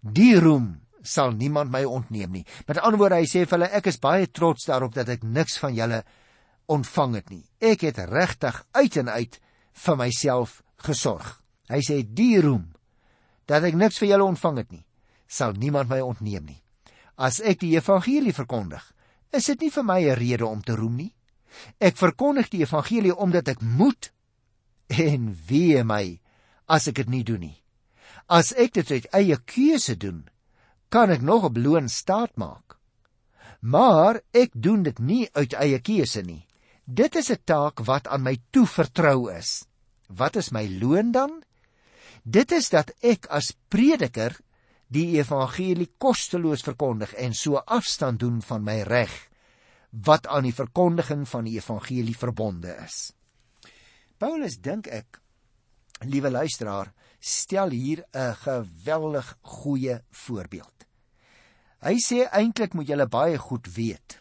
Die 0.00 0.38
roem 0.38 0.78
sal 1.02 1.32
niemand 1.34 1.72
my 1.72 1.82
ontneem 1.84 2.38
nie. 2.38 2.44
Met 2.68 2.78
ander 2.78 3.00
woorde, 3.00 3.18
hy 3.18 3.26
sê 3.26 3.44
vir 3.44 3.56
hulle 3.56 3.70
ek 3.74 3.88
is 3.90 4.00
baie 4.02 4.28
trots 4.30 4.68
daarop 4.68 4.94
dat 4.94 5.08
ek 5.10 5.24
niks 5.24 5.58
van 5.62 5.74
julle 5.74 6.02
ontvang 6.70 7.16
het 7.18 7.30
nie. 7.32 7.44
Ek 7.58 7.82
het 7.86 7.98
regtig 8.10 8.60
uit 8.76 8.98
en 9.02 9.08
uit 9.08 9.38
vir 9.84 9.98
myself 9.98 10.60
gesorg. 10.84 11.38
Hy 11.68 11.80
sê 11.84 12.02
die 12.02 12.40
roem 12.40 12.66
dat 13.48 13.64
ek 13.64 13.76
niks 13.76 13.98
vir 14.00 14.12
julle 14.12 14.28
ontvang 14.28 14.56
het 14.60 14.70
nie, 14.72 14.84
sal 15.28 15.52
niemand 15.56 15.88
my 15.88 16.00
ontneem 16.04 16.44
nie. 16.44 16.60
As 17.16 17.40
ek 17.40 17.60
die 17.60 17.74
evangelie 17.76 18.32
verkondig, 18.32 18.82
is 19.32 19.48
dit 19.50 19.60
nie 19.60 19.70
vir 19.70 19.84
my 19.84 20.00
'n 20.00 20.16
rede 20.16 20.46
om 20.46 20.62
te 20.62 20.76
roem 20.76 20.96
nie. 20.96 21.12
Ek 21.80 21.96
verkondig 21.96 22.50
die 22.50 22.62
evangelie 22.62 23.14
omdat 23.16 23.48
ek 23.48 23.60
moet 23.60 24.12
en 24.88 25.36
wee 25.48 25.84
my 25.84 26.20
as 26.66 26.88
ek 26.88 26.94
dit 26.94 27.08
nie 27.08 27.24
doen 27.24 27.40
nie. 27.40 27.62
As 28.28 28.52
ek 28.52 28.72
dit 28.72 28.90
uit 28.90 29.06
eie 29.12 29.36
keuse 29.36 29.96
doen, 29.96 30.28
kan 30.88 31.10
ek 31.10 31.22
nog 31.22 31.44
op 31.44 31.56
loon 31.56 31.88
staat 31.88 32.36
maak. 32.36 32.78
Maar 33.60 34.20
ek 34.32 34.50
doen 34.54 34.82
dit 34.82 34.98
nie 34.98 35.28
uit 35.32 35.52
eie 35.52 35.80
keuse 35.80 36.22
nie. 36.22 36.46
Dit 36.84 37.16
is 37.16 37.30
'n 37.30 37.42
taak 37.44 37.80
wat 37.84 38.06
aan 38.06 38.22
my 38.22 38.38
toevertrou 38.50 39.32
is. 39.32 39.64
Wat 40.08 40.36
is 40.36 40.50
my 40.50 40.68
loon 40.80 41.12
dan? 41.12 41.42
Dit 42.28 42.52
is 42.52 42.66
dat 42.68 42.90
ek 43.00 43.24
as 43.32 43.54
prediker 43.72 44.34
die 44.92 45.16
evangelie 45.16 45.88
kosteloos 46.00 46.64
verkondig 46.66 47.14
en 47.16 47.32
so 47.32 47.56
afstand 47.56 48.20
doen 48.20 48.42
van 48.44 48.64
my 48.66 48.82
reg 48.84 49.14
wat 50.04 50.26
aan 50.28 50.44
die 50.44 50.52
verkondiging 50.52 51.22
van 51.30 51.46
die 51.48 51.54
evangelie 51.56 52.16
verbonde 52.16 52.74
is. 52.84 52.98
Paulus 54.20 54.58
dink 54.60 54.90
ek, 54.92 55.22
liewe 56.04 56.28
luisteraar, 56.34 56.92
stel 57.18 57.72
hier 57.72 58.04
'n 58.12 58.34
geweldig 58.44 59.38
goeie 59.42 59.96
voorbeeld. 60.10 60.84
Hy 61.80 61.96
sê 61.96 62.28
eintlik 62.28 62.74
moet 62.74 62.88
julle 62.88 63.08
baie 63.08 63.38
goed 63.38 63.66
weet. 63.74 64.20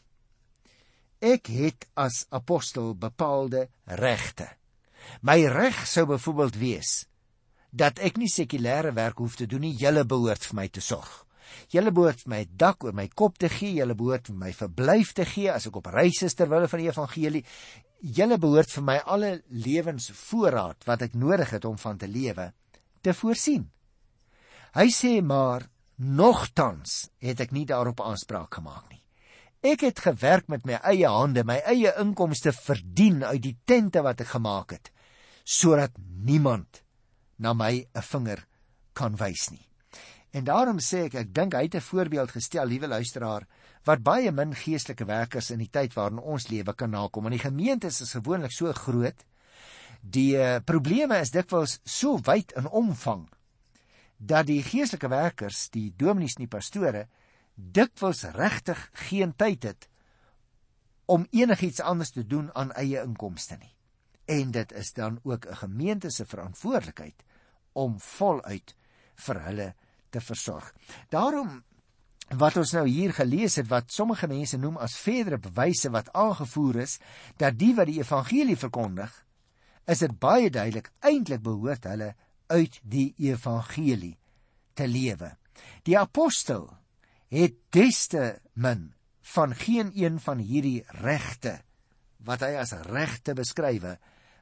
ek 1.20 1.48
het 1.48 1.88
as 1.96 2.28
apostel 2.30 2.93
bepaalde 2.96 3.70
regte. 3.86 4.48
My 5.22 5.48
reg 5.48 5.88
sou 5.88 6.06
byvoorbeeld 6.06 6.56
wees 6.56 7.08
dat 7.78 8.02
ek 8.04 8.18
nie 8.18 8.30
sekulêre 8.32 8.94
werk 8.98 9.22
hoef 9.22 9.38
te 9.38 9.48
doen 9.50 9.63
nie, 9.68 9.76
julle 9.78 10.04
behoort 10.10 10.46
vir 10.50 10.58
my 10.58 10.68
te 10.74 10.82
sorg. 10.82 11.24
Julle 11.72 11.94
behoort 11.96 12.26
my 12.28 12.44
dak 12.60 12.84
oor 12.84 12.96
my 12.96 13.08
kop 13.08 13.38
te 13.40 13.50
gee, 13.52 13.78
julle 13.80 13.96
behoort 13.98 14.32
my 14.36 14.52
verblyf 14.56 15.13
te 15.18 15.26
gee 15.28 15.52
as 15.52 15.68
ek 15.70 15.80
op 15.80 15.90
reis 15.94 16.22
is 16.26 16.36
ter 16.36 16.50
wille 16.52 16.68
van 16.72 16.84
die 16.84 16.90
evangelie. 16.90 17.44
Julle 18.18 18.38
behoort 18.42 18.74
vir 18.76 18.86
my 18.90 18.98
alle 19.06 19.32
lewensvoorraad 19.50 20.88
wat 20.90 21.08
ek 21.08 21.18
nodig 21.18 21.56
het 21.56 21.66
om 21.66 21.80
van 21.82 21.98
te 21.98 22.10
lewe 22.12 22.52
te 23.04 23.13
voorsien. 23.16 23.68
Hy 24.78 24.88
sê 24.94 25.18
maar 25.24 25.66
nogtans 25.98 27.08
het 27.24 27.42
ek 27.42 27.54
nie 27.56 27.66
daarop 27.66 28.04
aanspraak 28.04 28.60
gemaak 28.60 28.90
nie. 28.92 29.02
Ek 29.66 29.82
het 29.88 30.04
gewerk 30.04 30.52
met 30.52 30.68
my 30.70 30.78
eie 30.86 31.10
hande, 31.10 31.42
my 31.44 31.58
eie 31.66 31.94
inkomste 32.00 32.54
verdien 32.54 33.24
uit 33.26 33.42
die 33.42 33.56
tente 33.66 34.04
wat 34.06 34.22
ek 34.22 34.36
gemaak 34.36 34.76
het, 34.76 34.92
sodat 35.44 35.96
niemand 35.98 36.84
na 37.38 37.54
my 37.54 37.88
'n 37.93 38.02
vinger 38.02 38.47
kan 38.93 39.15
wys 39.15 39.50
nie. 39.50 39.67
En 40.32 40.43
daarom 40.43 40.80
sê 40.80 41.06
ek, 41.08 41.13
ek 41.13 41.34
dink 41.34 41.54
hy 41.54 41.63
het 41.63 41.76
'n 41.76 41.82
voorbeeld 41.82 42.32
gestel, 42.32 42.67
liewe 42.67 42.88
luisteraar, 42.88 43.47
wat 43.84 44.04
baie 44.04 44.32
min 44.32 44.56
geestelike 44.56 45.06
werkers 45.06 45.52
in 45.52 45.60
die 45.60 45.71
tyd 45.71 45.93
waarin 45.93 46.19
ons 46.19 46.47
lewe 46.47 46.73
kan 46.73 46.89
nakom. 46.89 47.26
En 47.26 47.32
die 47.32 47.39
gemeentes 47.39 48.02
is 48.02 48.12
gewoonlik 48.12 48.52
so 48.52 48.73
groot. 48.73 49.26
Die 50.02 50.36
uh, 50.38 50.60
probleme 50.65 51.19
is 51.19 51.32
dikwels 51.32 51.80
so 51.84 52.19
wyd 52.23 52.52
in 52.52 52.67
omvang 52.67 53.30
dat 54.17 54.47
die 54.47 54.63
geestelike 54.63 55.08
werkers, 55.08 55.69
die 55.69 55.93
dominees 55.95 56.36
en 56.36 56.45
die 56.45 56.56
pastore, 56.58 57.08
dikwels 57.56 58.23
regtig 58.23 58.89
geen 58.93 59.34
tyd 59.36 59.63
het 59.63 59.88
om 61.06 61.28
enigiets 61.32 61.80
anders 61.82 62.12
te 62.12 62.26
doen 62.26 62.50
aan 62.54 62.71
eie 62.71 63.02
inkomste 63.02 63.58
nie. 63.58 63.73
En 64.26 64.52
dit 64.52 64.71
is 64.71 64.93
dan 64.93 65.19
ook 65.23 65.45
'n 65.45 65.56
gemeente 65.56 66.10
se 66.10 66.26
verantwoordelikheid 66.26 67.23
om 67.78 67.98
voluit 68.02 68.74
vir 69.28 69.42
hulle 69.48 69.68
te 70.13 70.22
versorg. 70.24 70.70
Daarom 71.13 71.62
wat 72.42 72.58
ons 72.60 72.74
nou 72.76 72.84
hier 72.90 73.13
gelees 73.16 73.56
het 73.60 73.70
wat 73.72 73.94
sommige 73.94 74.28
mense 74.28 74.58
noem 74.60 74.80
as 74.84 74.98
verdere 75.00 75.40
bewyse 75.40 75.92
wat 75.94 76.12
aangevoer 76.12 76.82
is 76.84 76.98
dat 77.40 77.56
die 77.60 77.74
wat 77.78 77.88
die 77.88 78.02
evangelie 78.02 78.58
verkondig, 78.60 79.13
is 79.88 80.04
dit 80.04 80.18
baie 80.20 80.50
duidelik 80.52 80.92
eintlik 81.00 81.44
behoort 81.46 81.88
hulle 81.88 82.12
uit 82.52 82.80
die 82.84 83.13
evangelie 83.30 84.18
te 84.76 84.88
lewe. 84.88 85.32
Die 85.88 85.96
apostel 85.98 86.68
het 87.32 87.56
deste 87.76 88.38
min 88.54 88.92
van 89.36 89.56
geen 89.56 89.92
een 89.96 90.20
van 90.24 90.44
hierdie 90.44 90.84
regte 91.04 91.58
wat 92.28 92.44
hy 92.44 92.58
as 92.60 92.74
regte 92.88 93.36
beskrywe 93.38 93.96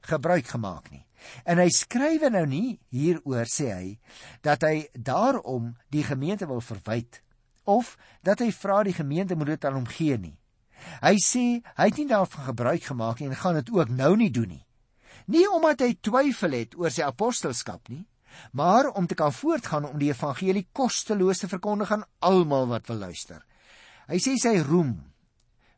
gebruik 0.09 0.47
gemaak 0.53 0.91
nie. 0.91 1.03
En 1.45 1.59
hy 1.61 1.69
skrywe 1.73 2.29
nou 2.33 2.45
nie 2.49 2.77
hieroor 2.93 3.49
sê 3.49 3.69
hy 3.73 3.91
dat 4.45 4.65
hy 4.65 4.87
daarom 4.93 5.73
die 5.93 6.05
gemeente 6.05 6.47
wil 6.49 6.61
verwyd 6.61 7.21
of 7.65 7.95
dat 8.25 8.43
hy 8.43 8.51
vra 8.53 8.83
die 8.85 8.93
gemeente 8.93 9.35
moet 9.35 9.55
dit 9.55 9.65
aan 9.65 9.79
hom 9.79 9.87
gee 9.89 10.17
nie. 10.21 10.35
Hy 11.01 11.15
sê 11.21 11.45
hy 11.77 11.87
het 11.89 11.97
nie 11.97 12.09
daarvan 12.09 12.51
gebruik 12.51 12.85
gemaak 12.85 13.21
nie 13.21 13.31
en 13.31 13.39
gaan 13.41 13.57
dit 13.61 13.71
ook 13.73 13.89
nou 13.89 14.13
nie 14.19 14.29
doen 14.29 14.51
nie. 14.57 14.65
Nie 15.31 15.47
omdat 15.49 15.81
hy 15.81 15.95
twyfel 16.05 16.53
het 16.53 16.77
oor 16.77 16.93
sy 16.93 17.01
apostelskap 17.05 17.89
nie, 17.89 18.05
maar 18.51 18.91
om 18.93 19.07
te 19.07 19.17
kan 19.17 19.33
voortgaan 19.33 19.87
om 19.89 19.97
die 19.99 20.11
evangelie 20.11 20.67
kosteloos 20.75 21.41
te 21.41 21.49
verkondig 21.49 21.91
aan 21.91 22.05
almal 22.19 22.67
wat 22.69 22.89
wil 22.91 23.01
luister. 23.07 23.41
Hy 24.05 24.19
sê 24.21 24.35
sy 24.37 24.59
roem 24.61 24.99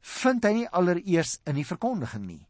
vind 0.07 0.45
hy 0.47 0.53
nie 0.61 0.69
allereers 0.75 1.37
in 1.47 1.57
die 1.59 1.67
verkondiging 1.67 2.25
nie, 2.27 2.43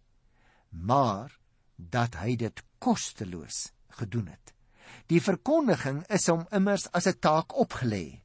maar 0.71 1.33
dat 1.77 2.17
hy 2.19 2.35
dit 2.35 2.61
kosteloos 2.83 3.71
gedoen 4.01 4.27
het. 4.27 4.53
Die 5.07 5.21
verkondiging 5.23 6.03
is 6.13 6.27
hom 6.27 6.45
immers 6.51 6.87
as 6.91 7.07
'n 7.07 7.19
taak 7.19 7.55
opgelê. 7.55 8.21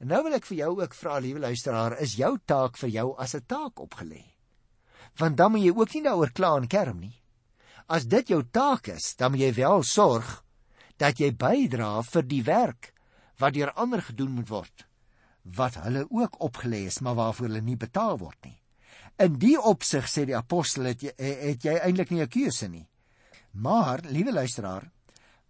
En 0.00 0.08
nou 0.08 0.22
wil 0.22 0.34
ek 0.34 0.46
vir 0.46 0.56
jou 0.56 0.80
ook 0.80 0.94
vra, 0.94 1.18
liewe 1.18 1.40
luisteraar, 1.40 1.98
is 2.00 2.16
jou 2.16 2.38
taak 2.44 2.76
vir 2.76 2.88
jou 2.88 3.14
as 3.18 3.34
'n 3.34 3.46
taak 3.46 3.80
opgelê? 3.80 4.24
Want 5.16 5.36
dan 5.36 5.52
moet 5.52 5.62
jy 5.62 5.72
ook 5.72 5.94
nie 5.94 6.02
daaroor 6.02 6.32
kla 6.32 6.56
en 6.56 6.68
kerm 6.68 7.00
nie. 7.00 7.22
As 7.88 8.04
dit 8.04 8.28
jou 8.28 8.42
taak 8.50 8.88
is, 8.88 9.14
dan 9.16 9.30
moet 9.30 9.40
jy 9.40 9.54
wel 9.54 9.82
sorg 9.82 10.44
dat 10.96 11.18
jy 11.18 11.32
bydra 11.32 12.02
vir 12.02 12.22
die 12.22 12.42
werk 12.42 12.92
wat 13.38 13.54
deur 13.54 13.72
ander 13.72 14.02
gedoen 14.02 14.30
moet 14.30 14.48
word 14.48 14.86
wat 15.54 15.74
hulle 15.74 16.06
ook 16.10 16.40
opgelê 16.42 16.86
is 16.86 17.00
maar 17.00 17.14
waarvoor 17.14 17.46
hulle 17.46 17.60
nie 17.62 17.76
betaal 17.76 18.18
word 18.18 18.38
nie. 18.44 18.58
In 19.16 19.38
die 19.40 19.56
opsig 19.56 20.08
sê 20.12 20.26
die 20.28 20.36
apostel 20.36 20.90
het 20.90 21.02
jy 21.02 21.12
het 21.16 21.64
jy 21.64 21.78
eintlik 21.80 22.10
nie 22.10 22.20
'n 22.22 22.28
keuse 22.28 22.68
nie. 22.68 22.86
Maar 23.52 24.02
liewe 24.12 24.32
luisteraar, 24.32 24.90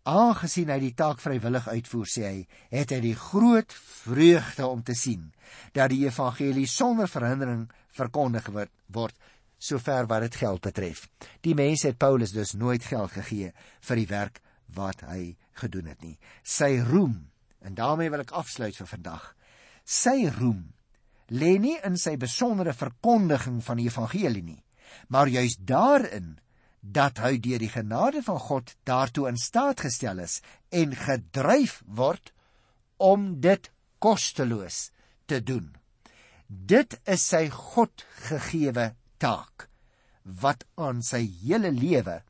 aangesien 0.05 0.71
hy 0.71 0.79
die 0.79 0.95
taak 0.95 1.19
vrywillig 1.19 1.67
uitvoer 1.69 2.07
sê 2.07 2.23
hy, 2.23 2.47
het 2.71 2.91
hy 2.91 3.01
die 3.01 3.17
groot 3.19 3.73
vreugde 3.73 4.67
om 4.67 4.83
te 4.83 4.95
sien 4.95 5.33
dat 5.73 5.91
die 5.91 6.07
evangelie 6.07 6.67
sonder 6.67 7.09
verhindering 7.09 7.67
verkondig 7.91 8.47
word 8.47 8.71
word 8.87 9.17
sover 9.59 10.07
wat 10.07 10.21
dit 10.21 10.37
geld 10.37 10.61
betref. 10.61 11.09
Die 11.41 11.55
mense 11.55 11.89
het 11.89 11.99
Paulus 11.99 12.31
dus 12.31 12.55
nooit 12.55 12.85
geld 12.85 13.11
gegee 13.11 13.53
vir 13.81 13.97
die 13.97 14.07
werk 14.07 14.41
wat 14.77 15.01
hy 15.01 15.37
gedoen 15.53 15.87
het 15.87 16.03
nie. 16.03 16.19
Sy 16.43 16.79
roem, 16.79 17.31
en 17.61 17.75
daarmee 17.75 18.11
wil 18.11 18.21
ek 18.21 18.31
afsluit 18.31 18.77
vir 18.77 18.87
vandag. 18.87 19.35
Sy 19.85 20.29
roem 20.39 20.76
lê 21.31 21.57
nie 21.59 21.77
in 21.85 21.97
sy 21.99 22.17
besondere 22.21 22.75
verkondiging 22.77 23.63
van 23.65 23.81
die 23.81 23.89
evangelie 23.91 24.45
nie, 24.45 24.63
maar 25.09 25.29
juis 25.29 25.57
daarin 25.59 26.37
dat 26.81 27.19
hy 27.19 27.37
deur 27.43 27.59
die 27.59 27.73
genade 27.73 28.23
van 28.23 28.39
God 28.39 28.75
daartoe 28.87 29.29
in 29.33 29.41
staat 29.41 29.83
gestel 29.83 30.23
is 30.23 30.41
en 30.71 30.95
gedryf 30.95 31.81
word 31.87 32.31
om 33.03 33.41
dit 33.43 33.71
kosteloos 33.99 34.91
te 35.27 35.41
doen. 35.43 35.73
Dit 36.47 37.01
is 37.11 37.25
sy 37.27 37.49
God 37.51 38.07
gegeewe 38.29 38.93
taak 39.19 39.67
wat 40.43 40.65
aan 40.79 41.03
sy 41.07 41.25
hele 41.43 41.73
lewe 41.75 42.21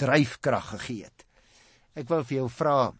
dryfkrag 0.00 0.72
gegee 0.74 1.06
het. 1.06 1.26
Ek 1.98 2.08
wil 2.10 2.24
vir 2.24 2.40
jou 2.40 2.48
vra, 2.50 2.90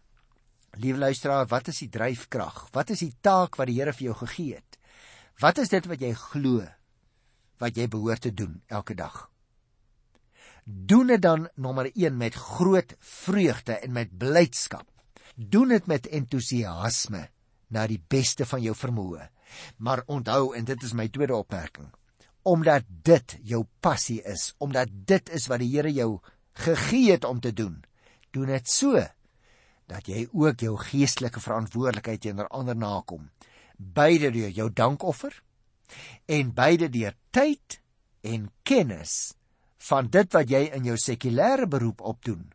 liewe 0.79 0.99
luisteraar, 0.99 1.47
wat 1.51 1.71
is 1.71 1.81
die 1.83 1.91
dryfkrag? 1.91 2.67
Wat 2.75 2.91
is 2.93 3.03
die 3.03 3.13
taak 3.23 3.57
wat 3.59 3.71
die 3.71 3.79
Here 3.79 3.95
vir 3.95 4.11
jou 4.11 4.17
gegee 4.23 4.59
het? 4.59 4.70
Wat 5.39 5.57
is 5.57 5.69
dit 5.69 5.85
wat 5.85 6.01
jy 6.01 6.13
glo 6.17 6.67
wat 7.61 7.77
jy 7.77 7.87
behoort 7.87 8.25
te 8.25 8.33
doen 8.33 8.61
elke 8.67 8.95
dag? 8.97 9.29
Doen 10.65 11.07
dit 11.13 11.21
dan 11.21 11.47
nommer 11.55 11.91
1 11.93 12.17
met 12.17 12.33
groot 12.33 12.95
vreugde 12.99 13.73
en 13.73 13.91
met 13.91 14.17
blydskap. 14.17 14.87
Doen 15.35 15.73
dit 15.73 15.87
met 15.87 16.07
entoesiasme 16.07 17.27
na 17.71 17.87
die 17.87 18.01
beste 18.07 18.45
van 18.45 18.61
jou 18.61 18.75
vermoë. 18.75 19.29
Maar 19.77 20.03
onthou 20.07 20.53
en 20.55 20.65
dit 20.65 20.83
is 20.83 20.93
my 20.93 21.07
tweede 21.09 21.35
opmerking, 21.35 21.89
omdat 22.47 22.85
dit 22.87 23.37
jou 23.43 23.65
passie 23.79 24.21
is, 24.23 24.53
omdat 24.57 24.91
dit 24.91 25.29
is 25.29 25.47
wat 25.51 25.59
die 25.59 25.71
Here 25.73 25.91
jou 25.91 26.19
gegee 26.53 27.11
het 27.11 27.25
om 27.25 27.39
te 27.39 27.53
doen, 27.53 27.81
doen 28.31 28.47
dit 28.53 28.69
so 28.69 29.01
dat 29.91 30.07
jy 30.07 30.27
ook 30.31 30.63
jou 30.63 30.77
geestelike 30.79 31.41
verantwoordelikheid 31.43 32.21
teenoor 32.23 32.47
ander 32.47 32.77
nakom 32.77 33.27
beide 33.81 34.31
deur 34.31 34.51
jou 34.53 34.69
dankoffer 34.69 35.33
en 36.31 36.53
beide 36.55 36.89
deur 36.93 37.15
tyd 37.35 37.79
en 38.21 38.49
kennis 38.67 39.33
van 39.89 40.09
dit 40.13 40.37
wat 40.37 40.49
jy 40.53 40.67
in 40.77 40.85
jou 40.85 40.97
sekulêre 41.01 41.67
beroep 41.67 42.01
opdoen 42.13 42.45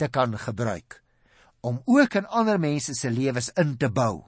te 0.00 0.08
kan 0.08 0.36
gebruik 0.38 1.02
om 1.60 1.82
ook 1.84 2.16
in 2.16 2.26
ander 2.26 2.60
mense 2.60 2.94
se 2.96 3.10
lewens 3.12 3.50
in 3.60 3.76
te 3.76 3.90
bou 3.92 4.24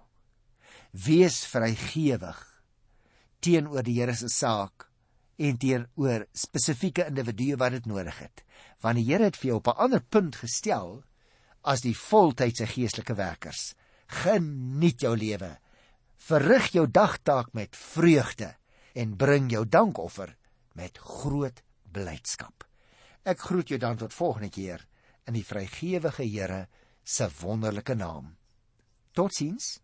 wees 0.92 1.42
vrygewig 1.48 2.40
teenoor 3.40 3.82
die 3.82 3.96
Here 4.00 4.14
se 4.14 4.28
saak 4.28 4.90
en 5.42 5.56
teenoor 5.58 6.26
spesifieke 6.36 7.08
individue 7.08 7.56
wat 7.56 7.78
dit 7.78 7.88
nodig 7.88 8.18
het 8.20 8.44
want 8.84 9.00
die 9.00 9.08
Here 9.08 9.30
het 9.30 9.40
vir 9.40 9.54
jou 9.54 9.62
op 9.62 9.72
'n 9.72 9.80
ander 9.86 10.02
punt 10.02 10.36
gestel 10.44 11.00
as 11.62 11.82
die 11.84 11.94
voltydse 11.96 12.66
geestelike 12.66 13.14
werkers. 13.18 13.72
Geniet 14.22 15.02
jou 15.04 15.14
lewe. 15.16 15.56
Verrig 16.22 16.68
jou 16.70 16.86
dagtaak 16.86 17.52
met 17.52 17.76
vreugde 17.76 18.52
en 18.94 19.16
bring 19.16 19.50
jou 19.50 19.64
dankoffer 19.66 20.36
met 20.78 20.98
groot 20.98 21.62
blydskap. 21.92 22.62
Ek 23.26 23.42
groet 23.42 23.72
jou 23.72 23.78
dan 23.82 23.98
tot 23.98 24.14
volgende 24.14 24.50
keer 24.54 24.84
in 25.26 25.34
die 25.34 25.46
vrygewige 25.46 26.26
Here 26.26 26.66
se 27.02 27.26
wonderlike 27.40 27.94
naam. 27.98 28.36
Totsiens. 29.12 29.80